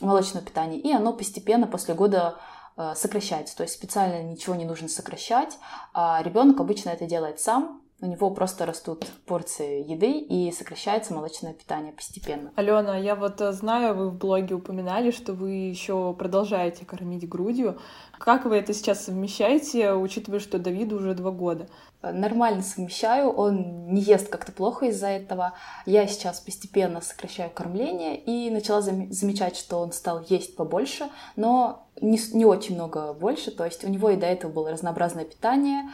[0.05, 0.79] молочного питания.
[0.79, 2.39] И оно постепенно после года
[2.77, 3.57] э, сокращается.
[3.57, 5.59] То есть специально ничего не нужно сокращать.
[5.93, 7.83] А ребенок обычно это делает сам.
[8.01, 12.51] У него просто растут порции еды и сокращается молочное питание постепенно.
[12.57, 17.79] Алена, я вот э, знаю, вы в блоге упоминали, что вы еще продолжаете кормить грудью.
[18.19, 21.69] Как вы это сейчас совмещаете, учитывая, что Давиду уже два года?
[22.03, 25.53] Нормально совмещаю, он не ест как-то плохо из-за этого.
[25.85, 32.19] Я сейчас постепенно сокращаю кормление и начала замечать, что он стал есть побольше, но не,
[32.33, 35.91] не очень много больше, то есть у него и до этого было разнообразное питание,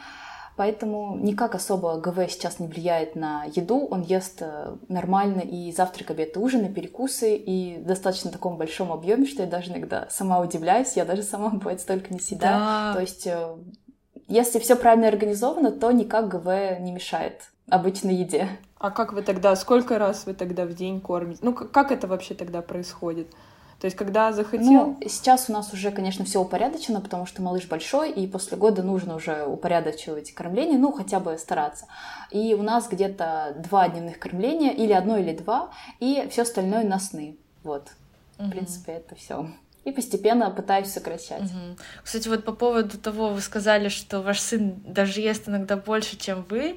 [0.57, 3.87] Поэтому никак особо ГВ сейчас не влияет на еду.
[3.91, 8.57] Он ест э, нормально и завтрак, обед, и ужин, и перекусы, и в достаточно таком
[8.57, 10.93] большом объеме, что я даже иногда сама удивляюсь.
[10.95, 12.57] Я даже сама, бывает, столько не съедаю.
[12.57, 12.93] Да.
[12.95, 13.55] То есть, э,
[14.27, 18.49] если все правильно организовано, то никак ГВ не мешает обычной еде.
[18.79, 21.39] А как вы тогда, сколько раз вы тогда в день кормите?
[21.43, 23.27] Ну, как это вообще тогда происходит?
[23.79, 24.87] То есть, когда захотел...
[24.87, 28.81] Ну, сейчас у нас уже, конечно, все упорядочено, потому что малыш большой, и после года
[28.81, 31.85] нужно уже упорядочивать кормление, ну, хотя бы стараться.
[32.31, 36.99] И у нас где-то два дневных кормления, или одно, или два, и все остальное на
[36.99, 37.37] сны.
[37.63, 37.89] Вот.
[38.39, 38.47] Угу.
[38.47, 39.47] В принципе, это все
[39.87, 41.43] и постепенно пытаюсь сокращать.
[41.43, 41.77] Угу.
[42.03, 46.45] Кстати, вот по поводу того, вы сказали, что ваш сын даже ест иногда больше, чем
[46.49, 46.75] вы.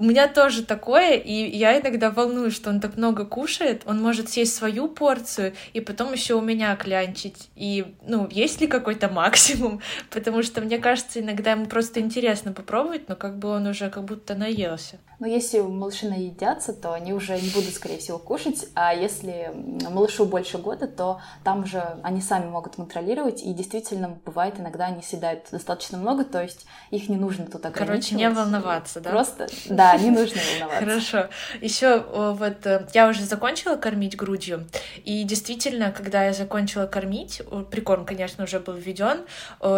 [0.00, 4.30] У меня тоже такое, и я иногда волнуюсь, что он так много кушает, он может
[4.30, 7.50] съесть свою порцию и потом еще у меня клянчить.
[7.54, 9.82] И, ну, есть ли какой-то максимум?
[10.10, 14.04] Потому что, мне кажется, иногда ему просто интересно попробовать, но как бы он уже как
[14.04, 14.98] будто наелся.
[15.20, 19.52] Но если малыши наедятся, то они уже не будут, скорее всего, кушать, а если
[19.90, 25.02] малышу больше года, то там уже они сами могут контролировать, и действительно, бывает, иногда они
[25.02, 28.08] съедают достаточно много, то есть их не нужно тут ограничивать.
[28.08, 29.10] Короче, не волноваться, да?
[29.10, 30.84] Просто, да, не нужно волноваться.
[30.84, 31.28] Хорошо.
[31.60, 34.66] Еще вот э, я уже закончила кормить грудью,
[35.04, 39.26] и действительно, когда я закончила кормить, прикорм, конечно, уже был введен,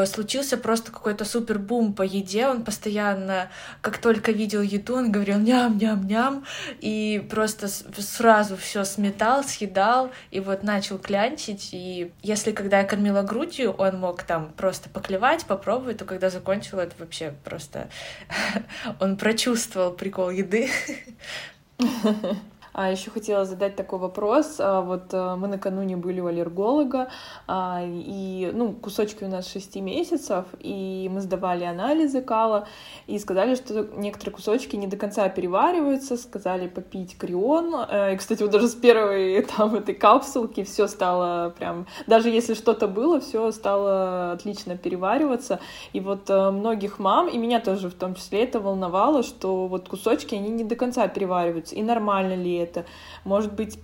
[0.06, 2.46] случился просто какой-то супер бум по еде.
[2.46, 3.50] Он постоянно,
[3.80, 6.44] как только видел еду, он говорил ням-ням-ням,
[6.80, 11.70] и просто сразу все сметал, съедал, и вот начал клянчить.
[11.72, 16.80] И если когда я кормила грудью, он мог там просто поклевать, попробовать, то когда закончила,
[16.80, 17.88] это вообще просто
[19.00, 20.70] он прочувствовал прикол еды.
[22.72, 24.56] А еще хотела задать такой вопрос.
[24.58, 27.10] А, вот э, мы накануне были у аллерголога,
[27.46, 32.66] а, и ну, кусочки у нас 6 месяцев, и мы сдавали анализы кала,
[33.06, 37.74] и сказали, что некоторые кусочки не до конца перевариваются, сказали попить крион.
[37.88, 41.86] Э, и, кстати, вот даже с первой там этой капсулки все стало прям...
[42.06, 45.60] Даже если что-то было, все стало отлично перевариваться.
[45.92, 49.88] И вот э, многих мам, и меня тоже в том числе это волновало, что вот
[49.88, 51.74] кусочки, они не до конца перевариваются.
[51.74, 52.84] И нормально ли это?
[53.24, 53.78] Может быть,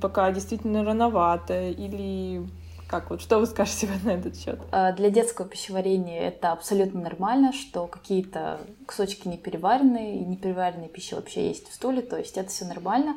[0.00, 2.46] пока действительно рановато или
[2.86, 4.60] как вот, что вы скажете на этот счет?
[4.70, 11.16] А, для детского пищеварения это абсолютно нормально, что какие-то кусочки не переваренные, и непереваренная пища
[11.16, 13.16] вообще есть в стуле, то есть это все нормально.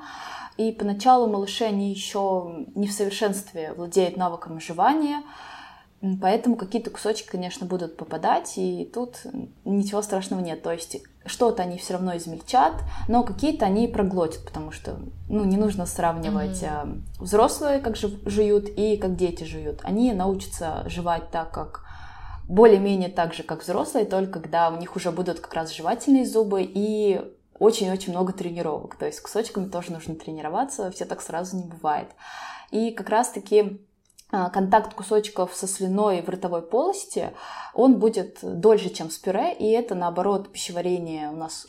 [0.57, 5.21] И поначалу малыши, они еще не в совершенстве владеют навыком жевания,
[6.21, 9.23] Поэтому какие-то кусочки, конечно, будут попадать, и тут
[9.65, 10.61] ничего страшного нет.
[10.61, 10.97] То есть
[11.27, 12.73] что-то они все равно измельчат,
[13.07, 14.97] но какие-то они проглотят, потому что
[15.29, 17.01] ну, не нужно сравнивать mm-hmm.
[17.19, 19.81] взрослые, как жуют, и как дети жуют.
[19.83, 21.83] Они научатся жевать так, как
[22.47, 26.63] более-менее так же, как взрослые, только когда у них уже будут как раз жевательные зубы
[26.63, 27.21] и
[27.59, 28.95] очень-очень много тренировок.
[28.95, 32.09] То есть кусочками тоже нужно тренироваться, все так сразу не бывает.
[32.71, 33.81] И как раз-таки
[34.29, 37.31] контакт кусочков со слюной в ротовой полости,
[37.73, 41.67] он будет дольше, чем с пюре, и это, наоборот, пищеварение у нас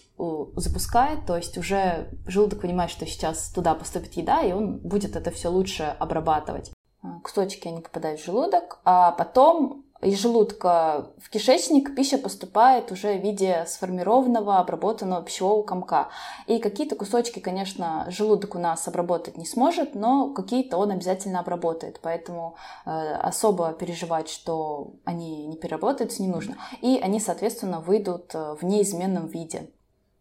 [0.56, 5.30] запускает, то есть уже желудок понимает, что сейчас туда поступит еда, и он будет это
[5.30, 6.72] все лучше обрабатывать.
[7.02, 13.14] А, кусочки, они попадают в желудок, а потом из желудка в кишечник пища поступает уже
[13.18, 16.08] в виде сформированного, обработанного пищевого комка.
[16.46, 21.98] И какие-то кусочки, конечно, желудок у нас обработать не сможет, но какие-то он обязательно обработает.
[22.00, 22.56] Поэтому
[22.86, 26.56] э, особо переживать, что они не переработаются, не нужно.
[26.80, 29.68] И они, соответственно, выйдут э, в неизменном виде.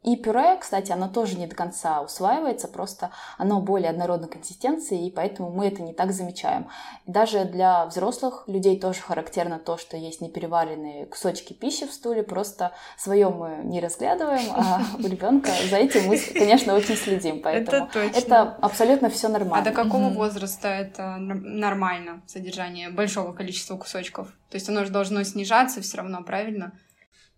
[0.03, 5.12] И пюре, кстати, оно тоже не до конца усваивается, просто оно более однородной консистенции, и
[5.12, 6.67] поэтому мы это не так замечаем.
[7.07, 12.71] Даже для взрослых людей тоже характерно то, что есть непереваренные кусочки пищи в стуле, просто
[12.97, 17.41] свое мы не разглядываем, а у ребенка за этим мы, конечно, очень следим.
[17.41, 18.17] Поэтому это, точно.
[18.17, 19.57] это абсолютно все нормально.
[19.57, 24.27] А до какого возраста это нормально содержание большого количества кусочков?
[24.49, 26.71] То есть оно же должно снижаться все равно, правильно?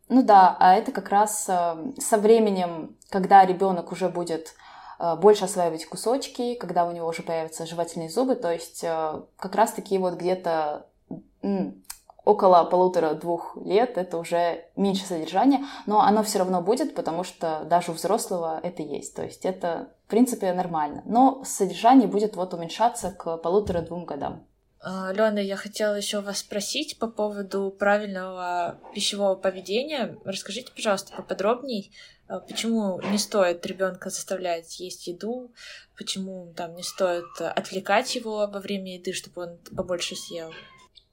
[0.09, 4.55] Ну да, а это как раз э, со временем, когда ребенок уже будет
[4.99, 9.53] э, больше осваивать кусочки, когда у него уже появятся жевательные зубы, то есть э, как
[9.53, 10.87] раз таки вот где-то
[12.25, 17.91] около полутора-двух лет это уже меньше содержания, но оно все равно будет, потому что даже
[17.91, 19.15] у взрослого это есть.
[19.15, 21.01] То есть это, в принципе, нормально.
[21.05, 24.43] Но содержание будет вот уменьшаться к полутора-двум годам.
[24.81, 30.17] Алена, я хотела еще вас спросить по поводу правильного пищевого поведения.
[30.23, 31.91] Расскажите, пожалуйста, поподробней,
[32.29, 35.51] а, почему не стоит ребенка заставлять есть еду,
[35.97, 40.53] почему там не стоит отвлекать его во время еды, чтобы он побольше съел.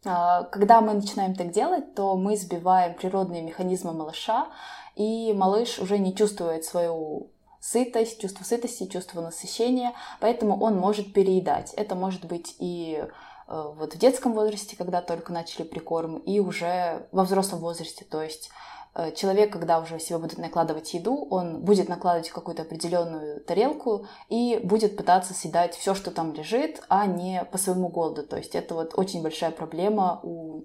[0.04, 4.46] А, когда мы начинаем так делать, то мы сбиваем природные механизмы малыша,
[4.94, 11.74] и малыш уже не чувствует свою сытость, чувство сытости, чувство насыщения, поэтому он может переедать.
[11.74, 13.08] Это может быть и Э,
[13.48, 18.04] вот в детском возрасте, когда только начали прикорм, и уже во взрослом возрасте.
[18.04, 18.50] То есть
[18.94, 24.60] э, человек, когда уже себе будет накладывать еду, он будет накладывать какую-то определенную тарелку и
[24.62, 28.24] будет пытаться съедать все, что там лежит, а не по своему голоду.
[28.24, 30.64] То есть это вот очень большая проблема у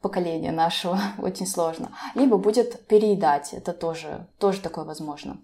[0.00, 1.90] поколения нашего, очень сложно.
[2.14, 5.38] Либо будет переедать, это тоже, тоже такое возможно.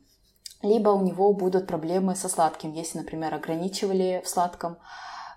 [0.62, 4.76] Либо у него будут проблемы со сладким, если, например, ограничивали в сладком,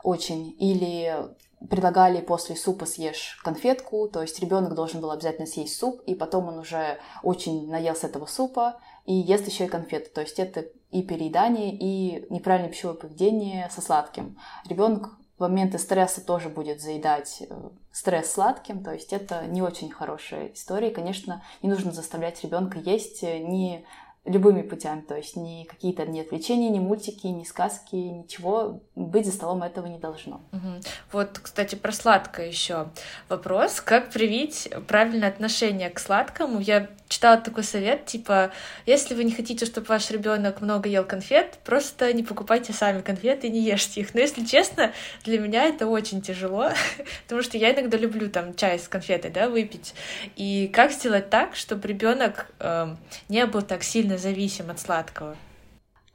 [0.05, 0.55] очень.
[0.59, 1.35] Или
[1.69, 6.47] предлагали после супа съешь конфетку, то есть ребенок должен был обязательно съесть суп, и потом
[6.47, 10.09] он уже очень наелся этого супа и ест еще и конфеты.
[10.11, 14.37] То есть это и переедание, и неправильное пищевое поведение со сладким.
[14.69, 19.91] Ребенок в моменты стресса тоже будет заедать э, стресс сладким, то есть это не очень
[19.91, 20.91] хорошая история.
[20.91, 23.85] конечно, не нужно заставлять ребенка есть э, не
[24.25, 29.31] любыми путями, то есть ни какие-то ни отвлечения, ни мультики, ни сказки, ничего быть за
[29.31, 30.41] столом этого не должно.
[30.51, 30.69] Угу.
[31.11, 32.89] Вот, кстати, про сладкое еще
[33.29, 33.81] вопрос.
[33.81, 36.59] Как привить правильное отношение к сладкому?
[36.59, 38.51] Я читала такой совет, типа,
[38.85, 43.47] если вы не хотите, чтобы ваш ребенок много ел конфет, просто не покупайте сами конфеты
[43.47, 44.13] и не ешьте их.
[44.13, 44.91] Но если честно,
[45.23, 46.71] для меня это очень тяжело,
[47.23, 49.93] потому что я иногда люблю там чай с конфетой, да, выпить.
[50.35, 52.95] И как сделать так, чтобы ребенок э,
[53.29, 55.35] не был так сильно зависим от сладкого.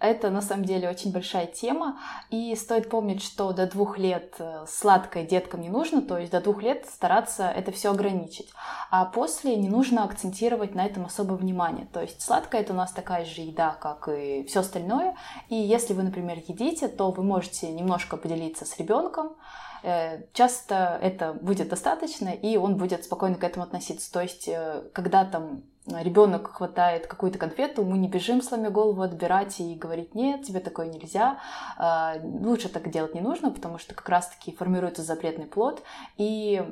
[0.01, 1.99] Это на самом деле очень большая тема,
[2.31, 6.41] и стоит помнить, что до двух лет э, сладкое деткам не нужно, то есть до
[6.41, 8.49] двух лет стараться это все ограничить.
[8.91, 11.87] А после не нужно акцентировать на этом особое внимание.
[11.93, 15.17] То есть сладкое это у нас такая же еда, как и все остальное.
[15.51, 19.37] И если вы, например, едите, то вы можете немножко поделиться с ребенком,
[19.83, 24.11] э, часто это будет достаточно, и он будет спокойно к этому относиться.
[24.11, 29.61] То есть, э, когда там ребенок хватает какую-то конфету, мы не бежим, сломя голову, отбирать
[29.61, 31.39] и говорить, нет, тебе такое нельзя.
[31.77, 35.83] А, лучше так делать не нужно, потому что как раз-таки формируется запретный плод.
[36.17, 36.63] И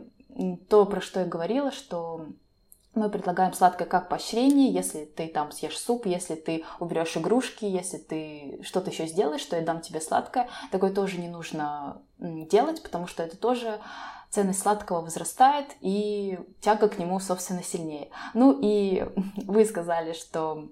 [0.68, 2.26] то, про что я говорила, что
[2.94, 7.98] мы предлагаем сладкое как поощрение, если ты там съешь суп, если ты уберешь игрушки, если
[7.98, 10.48] ты что-то еще сделаешь, что я дам тебе сладкое.
[10.70, 13.80] Такое тоже не нужно делать, потому что это тоже
[14.30, 18.08] ценность сладкого возрастает, и тяга к нему, собственно, сильнее.
[18.34, 19.06] Ну и
[19.36, 20.68] вы сказали, что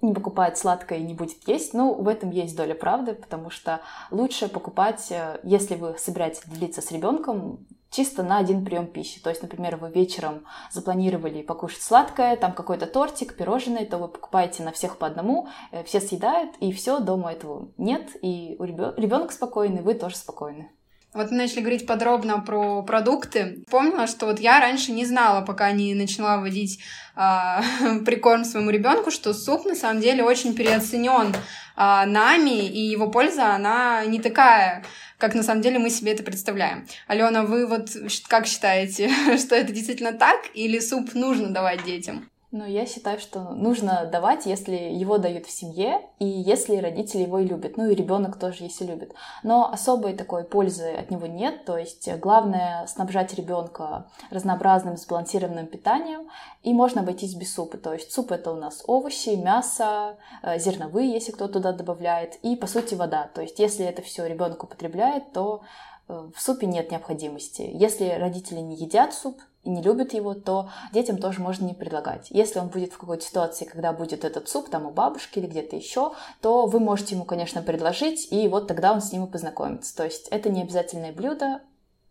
[0.00, 1.74] не покупает сладкое и не будет есть.
[1.74, 3.80] Ну, в этом есть доля правды, потому что
[4.10, 9.20] лучше покупать, э, если вы собираетесь делиться с ребенком, чисто на один прием пищи.
[9.20, 14.62] То есть, например, вы вечером запланировали покушать сладкое, там какой-то тортик, пирожное, то вы покупаете
[14.62, 19.32] на всех по одному, э, все съедают, и все, дома этого нет, и у ребенка
[19.32, 20.70] спокойный, вы тоже спокойны.
[21.14, 23.64] Вот мы начали говорить подробно про продукты.
[23.70, 26.80] Помнила, что вот я раньше не знала, пока не начала вводить
[27.16, 27.62] а,
[28.04, 31.34] прикорм своему ребенку, что суп на самом деле очень переоценен
[31.76, 34.84] а, нами, и его польза, она не такая,
[35.16, 36.86] как на самом деле мы себе это представляем.
[37.06, 37.88] Алена, вы вот
[38.28, 42.28] как считаете, что это действительно так, или суп нужно давать детям?
[42.50, 47.40] Ну, я считаю, что нужно давать, если его дают в семье, и если родители его
[47.40, 47.76] и любят.
[47.76, 49.12] Ну, и ребенок тоже, если любит.
[49.42, 51.66] Но особой такой пользы от него нет.
[51.66, 56.30] То есть главное снабжать ребенка разнообразным сбалансированным питанием,
[56.62, 57.76] и можно обойтись без супа.
[57.76, 62.56] То есть суп это у нас овощи, мясо, э, зерновые, если кто туда добавляет, и
[62.56, 63.28] по сути вода.
[63.34, 67.70] То есть если это все ребенок употребляет, то э, в супе нет необходимости.
[67.72, 72.28] Если родители не едят суп, и не любят его, то детям тоже можно не предлагать.
[72.30, 75.76] Если он будет в какой-то ситуации, когда будет этот суп там у бабушки или где-то
[75.76, 79.94] еще, то вы можете ему, конечно, предложить, и вот тогда он с ним и познакомится.
[79.96, 81.60] То есть это не обязательное блюдо,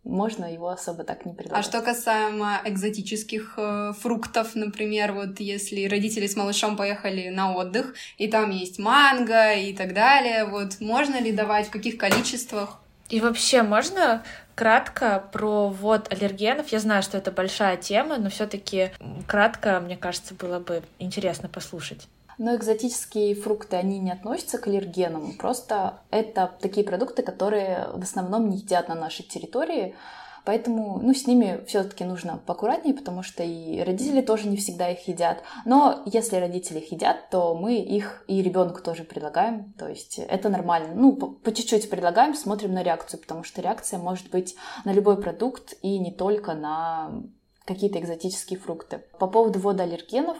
[0.04, 1.66] можно его особо так не предлагать.
[1.66, 7.94] А что касаемо экзотических э, фруктов, например, вот если родители с малышом поехали на отдых,
[8.16, 12.80] и там есть манго и так далее, вот можно ли давать, в каких количествах?
[13.08, 14.22] И вообще, можно
[14.54, 16.68] кратко про ввод аллергенов?
[16.68, 18.90] Я знаю, что это большая тема, но все таки
[19.26, 22.08] кратко, мне кажется, было бы интересно послушать.
[22.38, 25.36] Но экзотические фрукты, они не относятся к аллергенам.
[25.38, 29.96] Просто это такие продукты, которые в основном не едят на нашей территории.
[30.44, 35.06] Поэтому, ну, с ними все-таки нужно поаккуратнее, потому что и родители тоже не всегда их
[35.08, 35.42] едят.
[35.64, 39.72] Но если родители их едят, то мы их и ребенку тоже предлагаем.
[39.78, 40.94] То есть это нормально.
[40.94, 45.74] Ну, по, чуть-чуть предлагаем, смотрим на реакцию, потому что реакция может быть на любой продукт
[45.82, 47.22] и не только на
[47.68, 49.04] какие-то экзотические фрукты.
[49.18, 50.38] По поводу ввода аллергенов,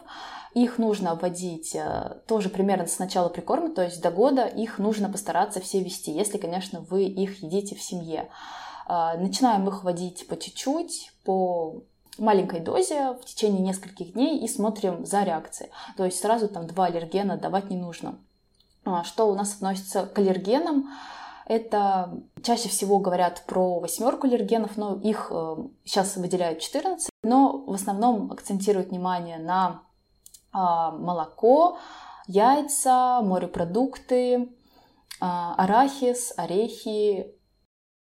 [0.54, 5.10] их нужно вводить э, тоже примерно с начала прикорма, то есть до года их нужно
[5.10, 8.30] постараться все вести, если, конечно, вы их едите в семье.
[8.88, 11.82] А, начинаем их вводить по чуть-чуть, по
[12.16, 15.70] маленькой дозе в течение нескольких дней и смотрим за реакцией.
[15.98, 18.18] То есть сразу там два аллергена давать не нужно.
[18.86, 20.88] А, что у нас относится к аллергенам?
[21.44, 27.72] Это чаще всего говорят про восьмерку аллергенов, но их э, сейчас выделяют 14, но в
[27.72, 29.82] основном акцентируют внимание на
[30.52, 31.78] а, молоко,
[32.26, 34.50] яйца, морепродукты,
[35.20, 37.34] арахис, орехи,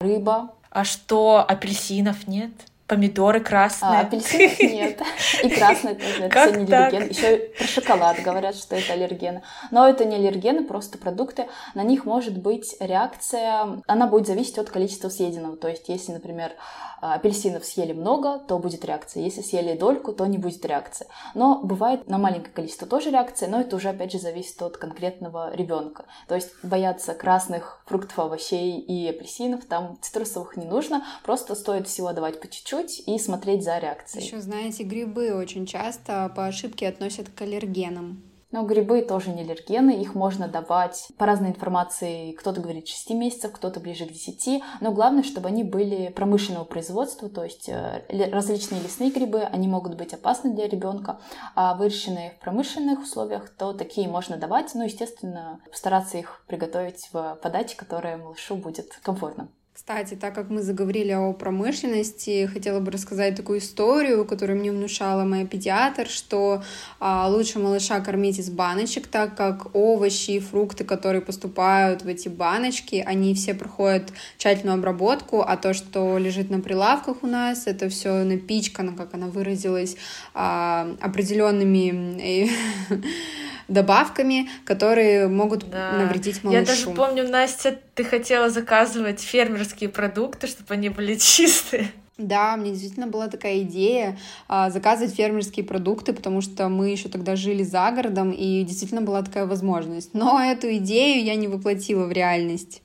[0.01, 0.55] рыба.
[0.75, 2.51] А что, апельсинов нет?
[2.87, 4.01] Помидоры красные.
[4.01, 5.01] А, апельсинов нет.
[5.43, 6.25] И красные тоже.
[6.25, 7.09] Это все не аллерген.
[7.09, 9.43] Еще про шоколад говорят, что это аллергены.
[9.71, 11.47] Но это не аллергены, просто продукты.
[11.75, 13.81] На них может быть реакция.
[13.87, 15.57] Она будет зависеть от количества съеденного.
[15.57, 16.53] То есть, если, например,
[17.01, 19.23] а, апельсинов съели много, то будет реакция.
[19.23, 21.07] Если съели дольку, то не будет реакции.
[21.33, 25.55] Но бывает на маленькое количество тоже реакция, но это уже, опять же, зависит от конкретного
[25.55, 26.05] ребенка.
[26.29, 32.13] То есть бояться красных фруктов, овощей и апельсинов, там цитрусовых не нужно, просто стоит всего
[32.13, 34.25] давать по чуть-чуть и смотреть за реакцией.
[34.25, 38.23] Еще, знаете, грибы очень часто по ошибке относят к аллергенам.
[38.55, 42.31] Но грибы тоже не аллергены, их можно давать по разной информации.
[42.35, 44.63] Кто-то говорит 6 месяцев, кто-то ближе к 10.
[44.81, 49.97] Но главное, чтобы они были промышленного производства, то есть э, различные лесные грибы, они могут
[49.97, 51.19] быть опасны для ребенка.
[51.57, 54.73] А выращенные в промышленных условиях, то такие можно давать.
[54.75, 59.49] Ну, естественно, стараться их приготовить в подаче, которая малышу будет комфортно.
[59.75, 65.25] Кстати, так как мы заговорили о промышленности, хотела бы рассказать такую историю, которую мне внушала
[65.25, 66.63] моя педиатр, что
[67.01, 72.29] а, лучше малыша кормить из баночек, так как овощи и фрукты, которые поступают в эти
[72.29, 77.89] баночки, они все проходят тщательную обработку, а то, что лежит на прилавках у нас, это
[77.89, 79.97] все напичкано, как она выразилась,
[80.35, 82.49] а, определенными э,
[83.69, 85.93] добавками, которые могут да.
[85.93, 86.61] навредить малышу.
[86.61, 91.91] Я даже помню, Настя, ты хотела заказывать фермерские продукты, чтобы они были чистые.
[92.17, 97.35] Да, мне действительно была такая идея а, заказывать фермерские продукты, потому что мы еще тогда
[97.35, 100.15] жили за городом, и действительно была такая возможность.
[100.15, 102.83] Но эту идею я не воплотила в реальность.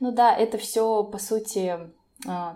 [0.00, 1.74] Ну да, это все, по сути,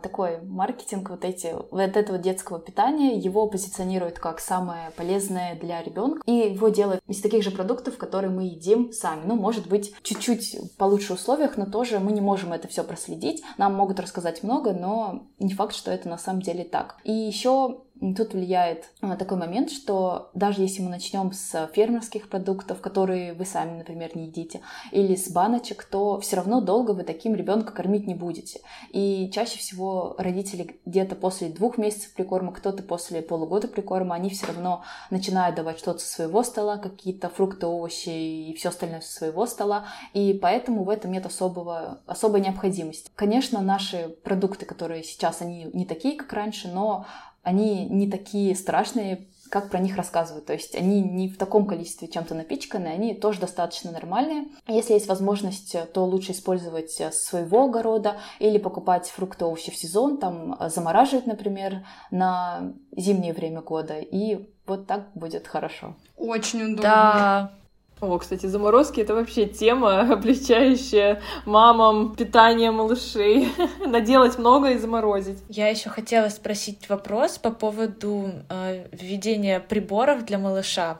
[0.02, 6.22] такой маркетинг вот эти вот этого детского питания его позиционируют как самое полезное для ребенка
[6.26, 9.22] и его делают из таких же продуктов, которые мы едим сами.
[9.26, 13.42] Ну, может быть, чуть-чуть получше условиях, но тоже мы не можем это все проследить.
[13.58, 16.96] Нам могут рассказать много, но не факт, что это на самом деле так.
[17.04, 22.80] И еще Тут влияет а, такой момент, что даже если мы начнем с фермерских продуктов,
[22.80, 27.34] которые вы сами, например, не едите, или с баночек, то все равно долго вы таким
[27.34, 28.60] ребенка кормить не будете.
[28.90, 34.46] И чаще всего родители где-то после двух месяцев прикорма, кто-то после полугода прикорма, они все
[34.46, 39.44] равно начинают давать что-то со своего стола, какие-то фрукты, овощи и все остальное со своего
[39.44, 39.84] стола.
[40.14, 43.10] И поэтому в этом нет особого, особой необходимости.
[43.14, 47.04] Конечно, наши продукты, которые сейчас, они не такие, как раньше, но
[47.42, 50.46] они не такие страшные, как про них рассказывают.
[50.46, 54.44] То есть они не в таком количестве чем-то напичканы, они тоже достаточно нормальные.
[54.68, 60.56] Если есть возможность, то лучше использовать своего огорода или покупать фрукты, овощи в сезон, там
[60.68, 63.98] замораживать, например, на зимнее время года.
[63.98, 65.96] И вот так будет хорошо.
[66.16, 66.82] Очень удобно.
[66.82, 67.52] Да,
[68.00, 73.48] о, кстати, заморозки— это вообще тема, облегчающая мамам питание малышей.
[73.86, 75.38] Наделать много и заморозить.
[75.48, 80.98] Я еще хотела спросить вопрос по поводу э, введения приборов для малыша.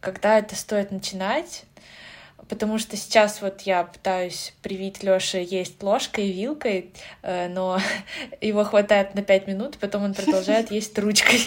[0.00, 1.64] Когда это стоит начинать?
[2.52, 6.92] Потому что сейчас вот я пытаюсь привить Лёше есть ложкой и вилкой,
[7.22, 7.78] э, но
[8.42, 11.40] его хватает на пять минут, потом он продолжает есть ручкой.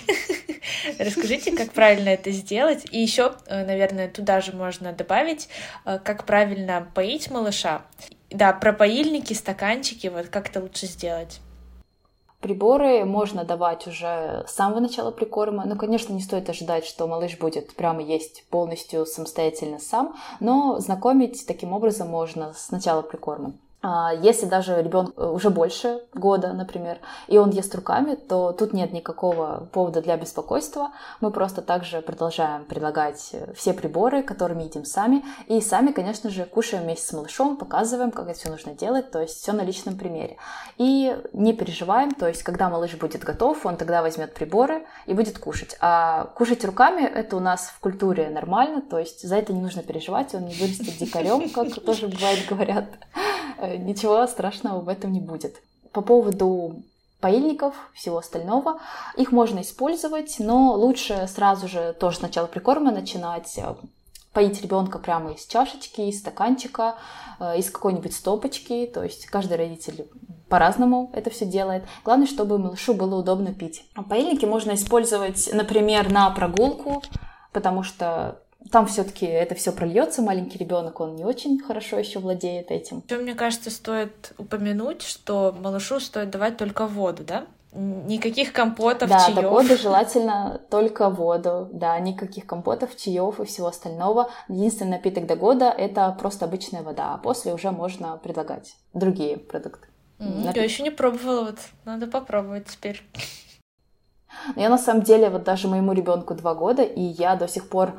[0.99, 2.85] Расскажите, как правильно это сделать.
[2.89, 5.47] И еще, э, наверное, туда же можно добавить,
[5.85, 7.83] э, как правильно поить малыша.
[8.31, 11.39] Да, про поильники, стаканчики, вот как это лучше сделать.
[12.45, 15.65] Приборы можно давать уже с самого начала прикорма.
[15.65, 21.47] Ну, конечно, не стоит ожидать, что малыш будет прямо есть полностью самостоятельно сам, но знакомить
[21.47, 23.53] таким образом можно с начала прикорма.
[23.87, 28.73] А, если даже ребенок э, уже больше года, например, и он ест руками, то тут
[28.73, 30.89] нет никакого повода для беспокойства.
[31.21, 35.23] Мы просто также продолжаем предлагать э, все приборы, которыми едим сами.
[35.45, 39.21] И сами, конечно же, кушаем вместе с малышом, показываем, как это все нужно делать, то
[39.21, 40.37] есть все на личном примере.
[40.79, 45.37] И не переживаем, то есть когда малыш будет готов, он тогда возьмет приборы и будет
[45.37, 45.77] кушать.
[45.79, 49.83] А кушать руками это у нас в культуре нормально, то есть за это не нужно
[49.83, 52.85] переживать, он не вырастет дикарем, как тоже бывает говорят
[53.77, 55.61] ничего страшного в этом не будет.
[55.91, 56.83] По поводу
[57.19, 58.79] поильников, всего остального.
[59.17, 63.75] Их можно использовать, но лучше сразу же тоже сначала прикорма начинать э,
[64.33, 66.95] поить ребенка прямо из чашечки, из стаканчика,
[67.39, 68.85] э, из какой-нибудь стопочки.
[68.93, 70.07] То есть каждый родитель
[70.49, 71.85] по-разному это все делает.
[72.03, 73.85] Главное, чтобы малышу было удобно пить.
[74.09, 77.01] Поильники можно использовать, например, на прогулку,
[77.53, 78.39] потому что
[78.71, 83.03] там все-таки это все прольется, маленький ребенок, он не очень хорошо еще владеет этим.
[83.07, 87.45] Еще, мне кажется, стоит упомянуть, что малышу стоит давать только воду, да?
[87.73, 89.35] Никаких компотов, да, чаев.
[89.35, 94.31] Да, до года желательно только воду, да, никаких компотов, чаев и всего остального.
[94.47, 99.89] Единственный напиток до года— это просто обычная вода, а после уже можно предлагать другие продукты.
[100.19, 103.03] Mm, я еще не пробовала, вот надо попробовать теперь.
[104.55, 107.93] Я на самом деле вот даже моему ребенку два года, и я до сих пор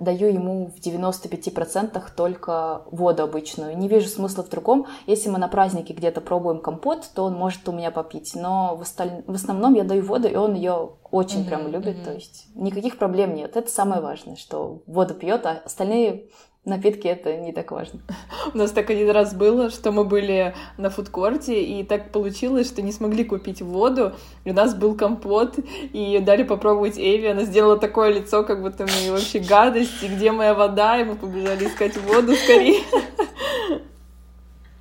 [0.00, 3.76] даю ему в 95% только воду обычную.
[3.76, 4.86] Не вижу смысла в другом.
[5.06, 8.34] Если мы на празднике где-то пробуем компот, то он может у меня попить.
[8.34, 9.22] Но в, осталь...
[9.26, 11.96] в основном я даю воду, и он ее очень mm-hmm, прям любит.
[11.96, 12.04] Mm-hmm.
[12.04, 13.56] То есть никаких проблем нет.
[13.56, 16.28] Это самое важное, что воду пьет, а остальные
[16.64, 18.00] напитки это не так важно.
[18.54, 22.82] У нас так один раз было, что мы были на фудкорте, и так получилось, что
[22.82, 24.12] не смогли купить воду,
[24.44, 25.58] и у нас был компот,
[25.92, 30.32] и дали попробовать Эви, она сделала такое лицо, как будто мы вообще гадость, и где
[30.32, 32.82] моя вода, и мы побежали искать воду скорее.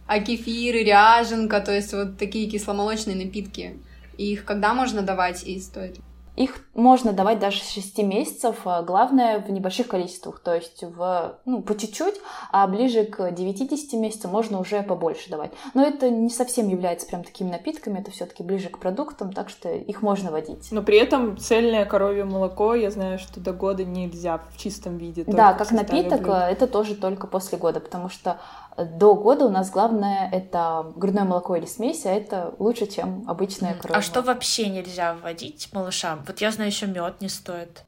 [0.06, 3.78] А кефир, ряженка, то есть вот такие кисломолочные напитки,
[4.18, 5.98] их когда можно давать и стоит?
[6.40, 11.38] Их можно давать даже с 6 месяцев, а главное в небольших количествах, то есть в,
[11.44, 12.16] ну, по чуть-чуть,
[12.54, 15.52] а ближе к 9-10 месяцам можно уже побольше давать.
[15.74, 19.70] Но это не совсем является прям такими напитками, это все-таки ближе к продуктам, так что
[19.70, 20.70] их можно водить.
[20.72, 25.26] Но при этом цельное коровье молоко, я знаю, что до года нельзя в чистом виде.
[25.28, 26.36] Да, как напиток, блюд.
[26.36, 28.40] это тоже только после года, потому что
[28.86, 33.74] до года у нас главное это грудное молоко или смесь, а это лучше, чем обычное
[33.74, 33.98] коровье.
[33.98, 36.24] А что вообще нельзя вводить малышам?
[36.28, 37.84] Вот я знаю, еще мед не стоит.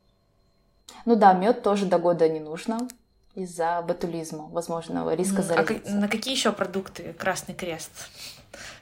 [1.05, 2.87] Ну да, мед тоже до года не нужно
[3.35, 5.91] из-за ботулизма, возможного риска заразиться.
[5.91, 7.91] А на какие еще продукты Красный Крест?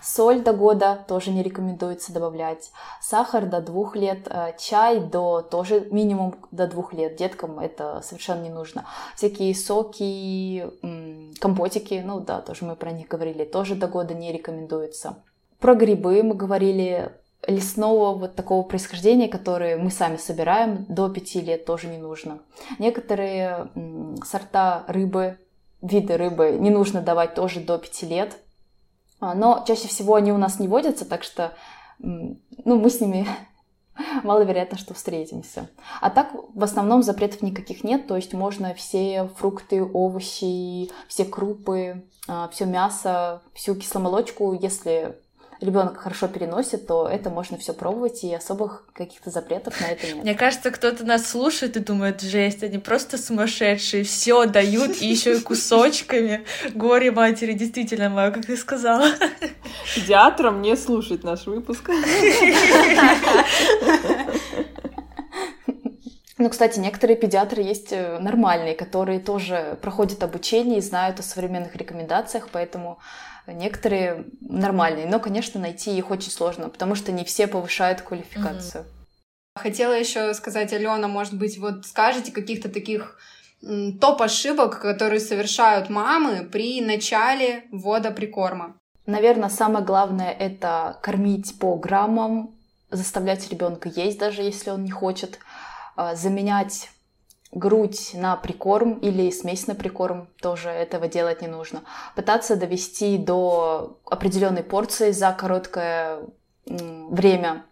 [0.02, 2.70] Соль до года тоже не рекомендуется добавлять.
[3.00, 7.16] Сахар до двух лет, э, чай до тоже минимум до двух лет.
[7.16, 8.86] Деткам это совершенно не нужно.
[9.16, 10.66] Всякие соки,
[11.40, 15.16] компотики, ну да, тоже мы про них говорили, тоже до года не рекомендуется.
[15.58, 17.12] Про грибы мы говорили,
[17.46, 22.38] лесного вот такого происхождения, которые мы сами собираем, до 5 лет тоже не нужно.
[22.78, 23.68] Некоторые
[24.24, 25.38] сорта рыбы,
[25.80, 28.36] виды рыбы не нужно давать тоже до 5 лет,
[29.20, 31.52] но чаще всего они у нас не водятся, так что
[31.98, 33.26] ну, мы с ними
[34.22, 35.68] маловероятно, что встретимся.
[36.00, 42.04] А так, в основном запретов никаких нет, то есть можно все фрукты, овощи, все крупы,
[42.28, 45.18] а, все мясо, всю кисломолочку, если
[45.60, 50.22] ребенок хорошо переносит, то это можно все пробовать, и особых каких-то запретов на это нет.
[50.22, 55.36] Мне кажется, кто-то нас слушает и думает, жесть, они просто сумасшедшие, все дают, и еще
[55.36, 56.44] и кусочками.
[56.74, 59.08] Горе матери, действительно, мое, как ты сказала.
[59.94, 61.90] Педиатрам не слушать наш выпуск.
[66.40, 71.76] Ну, кстати, некоторые педиатры есть э, нормальные, которые тоже проходят обучение и знают о современных
[71.76, 72.98] рекомендациях, поэтому
[73.46, 78.86] некоторые нормальные, но, конечно, найти их очень сложно, потому что не все повышают квалификацию.
[79.54, 83.18] Хотела еще сказать, Алена, может быть, вот скажете каких-то таких
[84.00, 88.76] топ ошибок, которые совершают мамы при начале ввода прикорма?
[89.04, 92.54] Наверное, самое главное это кормить по граммам,
[92.90, 95.38] заставлять ребенка есть, даже если он не хочет,
[96.14, 96.90] заменять
[97.52, 101.82] грудь на прикорм или смесь на прикорм, тоже этого делать не нужно.
[102.14, 106.20] Пытаться довести до определенной порции за короткое
[106.66, 107.64] время,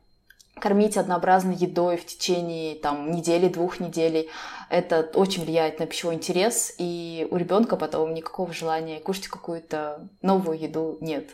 [0.60, 4.28] кормить однообразной едой в течение там, недели, двух недель.
[4.68, 10.58] Это очень влияет на пищевой интерес, и у ребенка потом никакого желания кушать какую-то новую
[10.58, 11.28] еду нет.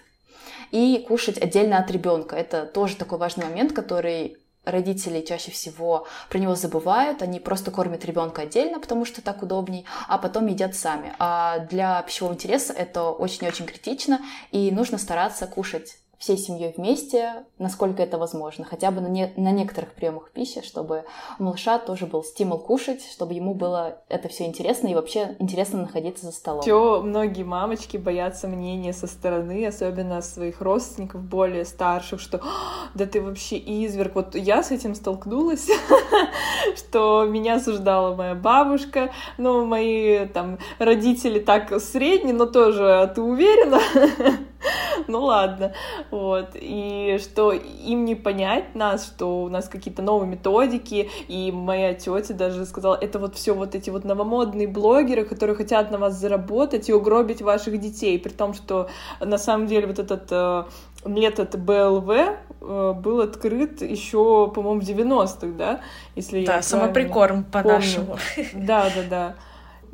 [0.70, 2.36] И кушать отдельно от ребенка.
[2.36, 8.04] Это тоже такой важный момент, который родители чаще всего про него забывают, они просто кормят
[8.04, 11.14] ребенка отдельно, потому что так удобней, а потом едят сами.
[11.18, 18.02] А для пищевого интереса это очень-очень критично, и нужно стараться кушать всей семьей вместе, насколько
[18.02, 21.04] это возможно, хотя бы на, не, на некоторых приемах пищи, чтобы
[21.38, 25.82] у малыша тоже был стимул кушать, чтобы ему было это все интересно и вообще интересно
[25.82, 26.62] находиться за столом.
[26.62, 32.40] Все, многие мамочки боятся мнения со стороны, особенно своих родственников более старших, что
[32.94, 34.14] да ты вообще изверг.
[34.14, 35.68] Вот я с этим столкнулась,
[36.76, 43.20] что меня осуждала моя бабушка, ну, мои там родители так средние, но тоже, а ты
[43.20, 43.80] уверена?
[45.08, 45.72] ну ладно,
[46.10, 51.94] вот, и что им не понять нас, что у нас какие-то новые методики, и моя
[51.94, 56.14] тетя даже сказала, это вот все вот эти вот новомодные блогеры, которые хотят на вас
[56.14, 58.88] заработать и угробить ваших детей, при том, что
[59.20, 60.64] на самом деле вот этот э,
[61.04, 65.80] метод БЛВ э, был открыт еще, по-моему, в 90-х, да,
[66.14, 68.18] если да, самоприкорм по-нашему.
[68.54, 69.34] Да, да, да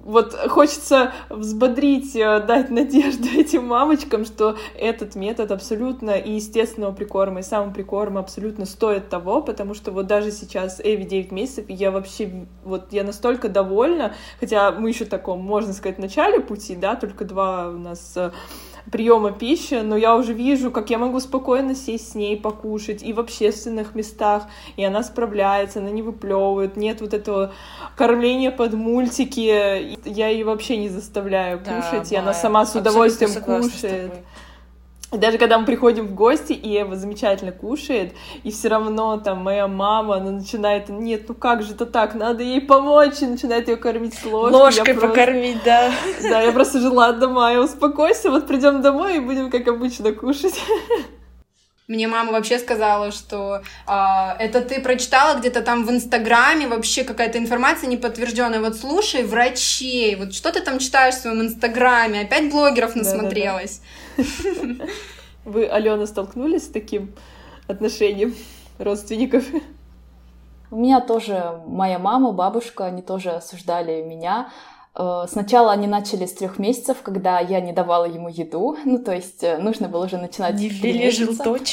[0.04, 7.40] вот хочется взбодрить, э, дать надежду этим мамочкам, что этот метод абсолютно и естественного прикорма,
[7.40, 12.46] и самоприкорма абсолютно стоит того, потому что вот даже сейчас Эви 9 месяцев, я вообще,
[12.64, 17.24] вот я настолько довольна, хотя мы еще таком, можно сказать, в начале пути, да, только
[17.24, 18.30] два у нас э,
[18.90, 23.12] приема пищи, но я уже вижу, как я могу спокойно сесть с ней покушать и
[23.12, 24.44] в общественных местах,
[24.76, 27.52] и она справляется, она не выплевывает, нет вот этого
[27.96, 33.32] кормления под мультики, я ее вообще не заставляю да, кушать, и она сама с удовольствием
[33.42, 34.12] кушает.
[35.10, 38.12] Даже когда мы приходим в гости, и Эва замечательно кушает,
[38.44, 42.44] и все равно там моя мама, она начинает, нет, ну как же это так, надо
[42.44, 44.52] ей помочь, и начинает ее кормить с ложкой.
[44.52, 45.08] Ложкой просто...
[45.08, 45.90] покормить, да.
[46.22, 50.60] Да, я просто жила ладно, Майя, успокойся, вот придем домой и будем как обычно кушать.
[51.90, 57.36] Мне мама вообще сказала, что а, это ты прочитала где-то там в Инстаграме, вообще какая-то
[57.38, 58.60] информация неподтвержденная.
[58.60, 62.20] Вот слушай врачей, вот что ты там читаешь в своем Инстаграме?
[62.20, 63.82] Опять блогеров насмотрелась.
[65.44, 67.12] Вы, Алена, столкнулись с таким
[67.66, 68.36] отношением
[68.78, 69.44] родственников?
[70.70, 74.52] У меня тоже моя мама, бабушка, они тоже осуждали меня
[75.28, 78.76] сначала они начали с трех месяцев, когда я не давала ему еду.
[78.84, 80.68] Ну, то есть э, нужно было уже начинать не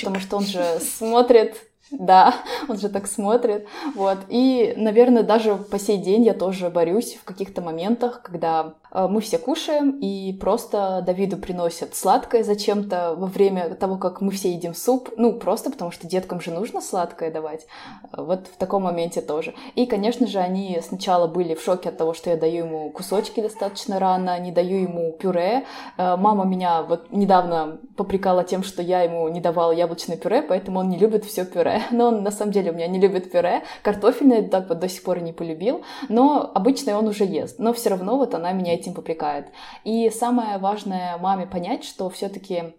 [0.05, 2.35] потому что он же смотрит да,
[2.67, 4.17] он же так смотрит, вот.
[4.29, 9.21] И, наверное, даже по сей день я тоже борюсь в каких-то моментах, когда э, мы
[9.21, 14.73] все кушаем, и просто Давиду приносят сладкое зачем-то во время того, как мы все едим
[14.73, 17.67] суп, ну, просто потому что деткам же нужно сладкое давать,
[18.11, 19.53] вот в таком моменте тоже.
[19.75, 23.41] И, конечно же, они сначала были в шоке от того, что я даю ему кусочки
[23.41, 25.65] достаточно рано, не даю ему пюре.
[25.97, 30.79] Э, мама меня вот недавно попрекала тем, что я ему не давала яблочное пюре, поэтому
[30.79, 33.63] он не любит все пюре но он на самом деле у меня не любит пюре.
[33.83, 37.59] Картофельное так вот до сих пор не полюбил, но обычно он уже ест.
[37.59, 39.51] Но все равно вот она меня этим попрекает.
[39.83, 42.75] И самое важное маме понять, что все-таки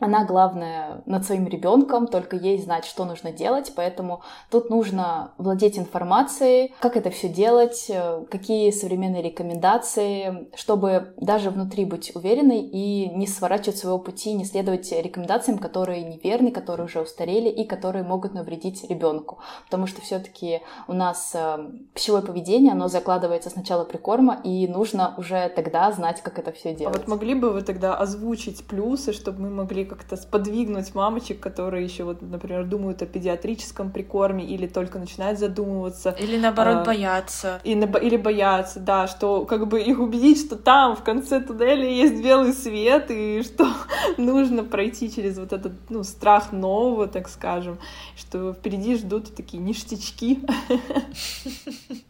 [0.00, 5.76] она главная над своим ребенком, только ей знать, что нужно делать, поэтому тут нужно владеть
[5.76, 13.08] информацией, как это все делать, э, какие современные рекомендации, чтобы даже внутри быть уверенной и
[13.08, 18.34] не сворачивать своего пути, не следовать рекомендациям, которые неверны, которые уже устарели и которые могут
[18.34, 21.58] навредить ребенку, потому что все-таки у нас э,
[21.94, 26.94] пищевое поведение, оно закладывается сначала прикорма, и нужно уже тогда знать, как это все делать.
[26.94, 31.84] А вот могли бы вы тогда озвучить плюсы, чтобы мы могли как-то сподвигнуть мамочек, которые
[31.84, 36.14] еще, вот, например, думают о педиатрическом прикорме или только начинают задумываться.
[36.18, 37.60] Или наоборот а, боятся.
[37.64, 42.22] И, или боятся, да, что как бы их убедить, что там в конце туннеля есть
[42.22, 43.68] белый свет, и что
[44.16, 47.78] нужно пройти через вот этот, ну, страх нового, так скажем,
[48.16, 50.40] что впереди ждут такие ништячки.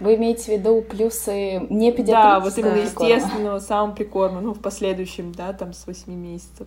[0.00, 5.32] Вы имеете в виду плюсы не педиатрического Да, вот именно естественного самоприкорма, ну, в последующем,
[5.32, 6.66] да, там, с 8 месяцев.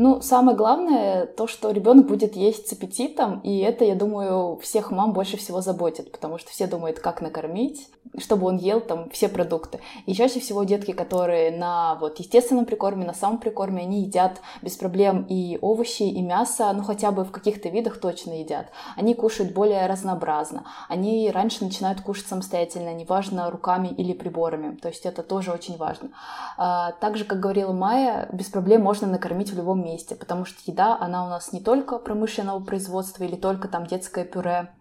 [0.00, 4.92] Ну, самое главное то, что ребенок будет есть с аппетитом, и это, я думаю, всех
[4.92, 9.28] мам больше всего заботит, потому что все думают, как накормить, чтобы он ел там все
[9.28, 9.80] продукты.
[10.06, 14.76] И чаще всего детки, которые на вот естественном прикорме, на самом прикорме, они едят без
[14.76, 18.70] проблем и овощи, и мясо, ну хотя бы в каких-то видах точно едят.
[18.96, 20.64] Они кушают более разнообразно.
[20.88, 24.76] Они раньше начинают кушать самостоятельно, неважно руками или приборами.
[24.76, 26.10] То есть это тоже очень важно.
[26.56, 30.96] А, также, как говорила Майя, без проблем можно накормить в любом месте, потому что еда,
[30.98, 34.72] она у нас не только промышленного производства или только там детское пюре,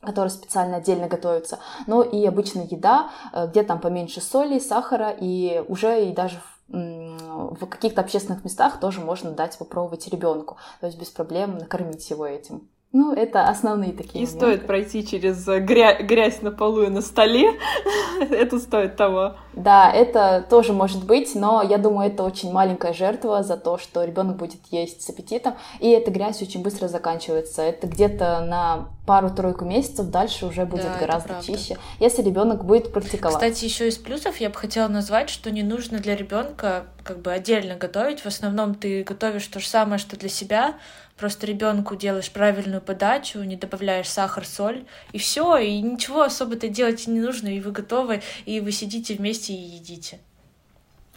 [0.00, 5.64] которое специально отдельно готовится, но и обычная еда, э, где там поменьше соли, сахара, и
[5.68, 10.56] уже и даже в каких-то общественных местах тоже можно дать попробовать ребенку.
[10.80, 12.68] То есть без проблем накормить его этим.
[12.92, 14.36] Ну, это основные такие И моменты.
[14.36, 17.52] стоит пройти через э, грязь, грязь на полу и на столе.
[18.20, 19.36] это стоит того.
[19.54, 24.04] Да, это тоже может быть, но я думаю, это очень маленькая жертва за то, что
[24.04, 25.54] ребенок будет есть с аппетитом.
[25.80, 27.62] И эта грязь очень быстро заканчивается.
[27.62, 33.34] Это где-то на пару-тройку месяцев дальше уже будет да, гораздо чище, если ребенок будет практиковать.
[33.34, 37.32] Кстати, еще из плюсов я бы хотела назвать, что не нужно для ребенка как бы
[37.32, 38.20] отдельно готовить.
[38.20, 40.76] В основном ты готовишь то же самое, что для себя,
[41.22, 47.06] Просто ребенку делаешь правильную подачу, не добавляешь сахар, соль, и все, и ничего особо-то делать
[47.06, 50.18] не нужно, и вы готовы, и вы сидите вместе и едите.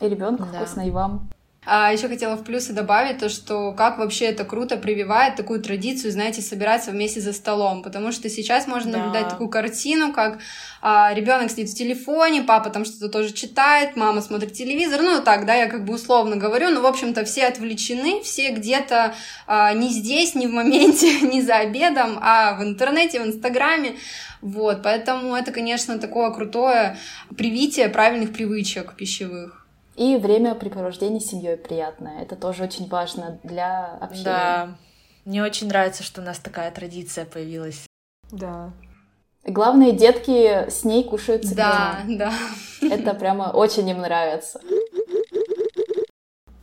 [0.02, 0.60] И ребенку да.
[0.60, 1.30] вкусно, и вам.
[1.66, 6.12] А еще хотела в плюсы добавить то, что как вообще это круто прививает такую традицию,
[6.12, 8.98] знаете, собираться вместе за столом, потому что сейчас можно да.
[9.00, 10.40] наблюдать такую картину, как
[10.82, 15.46] а, ребенок сидит в телефоне, папа там что-то тоже читает, мама смотрит телевизор, ну так,
[15.46, 19.16] да, я как бы условно говорю, но в общем-то все отвлечены, все где-то
[19.48, 23.96] а, не здесь, не в моменте, не за обедом, а в интернете, в Инстаграме.
[24.42, 26.98] Вот, поэтому это, конечно, такое крутое
[27.36, 29.65] привитие правильных привычек пищевых.
[29.96, 32.22] И время препровождения с семьей приятное.
[32.22, 34.24] Это тоже очень важно для общения.
[34.26, 34.76] Да.
[35.24, 37.86] Мне очень нравится, что у нас такая традиция появилась.
[38.32, 38.72] Да.
[39.46, 42.34] Главное, детки с ней кушают с Да, да.
[42.82, 44.60] Это прямо очень им нравится.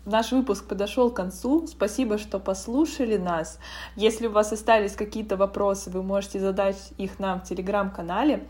[0.04, 1.68] Наш выпуск подошел к концу.
[1.68, 3.60] Спасибо, что послушали нас.
[3.94, 8.48] Если у вас остались какие-то вопросы, вы можете задать их нам в телеграм-канале.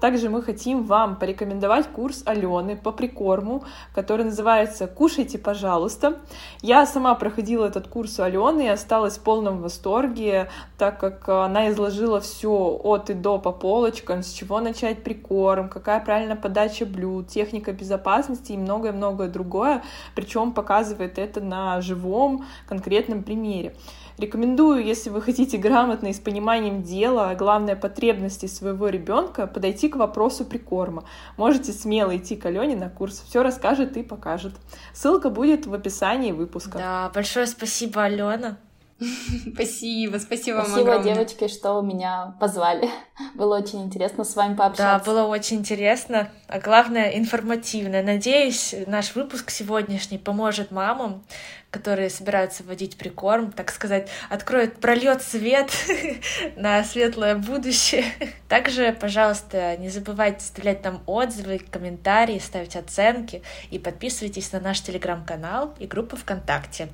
[0.00, 3.64] Также мы хотим вам порекомендовать курс Алены по прикорму,
[3.96, 6.20] который называется «Кушайте, пожалуйста».
[6.60, 11.68] Я сама проходила этот курс у Алены и осталась в полном восторге, так как она
[11.70, 17.26] изложила все от и до по полочкам, с чего начать прикорм, какая правильная подача блюд,
[17.26, 19.82] техника безопасности и многое-многое другое,
[20.14, 23.74] причем показывает показывает это на живом конкретном примере.
[24.18, 29.88] Рекомендую, если вы хотите грамотно и с пониманием дела, а главное потребности своего ребенка, подойти
[29.88, 31.04] к вопросу прикорма.
[31.36, 34.52] Можете смело идти к Алене на курс, все расскажет и покажет.
[34.92, 36.78] Ссылка будет в описании выпуска.
[36.78, 38.58] Да, большое спасибо, Алена.
[39.54, 41.14] Спасибо, спасибо вам Спасибо, огромное.
[41.14, 42.88] девочки, что меня позвали.
[43.34, 45.04] Было очень интересно с вами пообщаться.
[45.04, 48.02] Да, было очень интересно, а главное информативно.
[48.02, 51.24] Надеюсь, наш выпуск сегодняшний поможет мамам
[51.72, 55.72] которые собираются вводить прикорм, так сказать, откроет, прольет свет
[56.56, 58.04] на светлое будущее.
[58.48, 65.74] Также, пожалуйста, не забывайте оставлять нам отзывы, комментарии, ставить оценки и подписывайтесь на наш телеграм-канал
[65.78, 66.88] и группу ВКонтакте.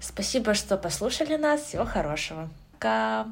[0.00, 1.60] Спасибо, что послушали нас.
[1.60, 2.48] Всего хорошего.
[2.72, 3.26] Пока.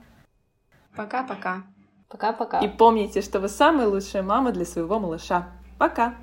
[0.94, 1.62] Пока-пока.
[2.10, 2.60] Пока-пока.
[2.60, 5.48] И помните, что вы самая лучшая мама для своего малыша.
[5.78, 6.14] Пока.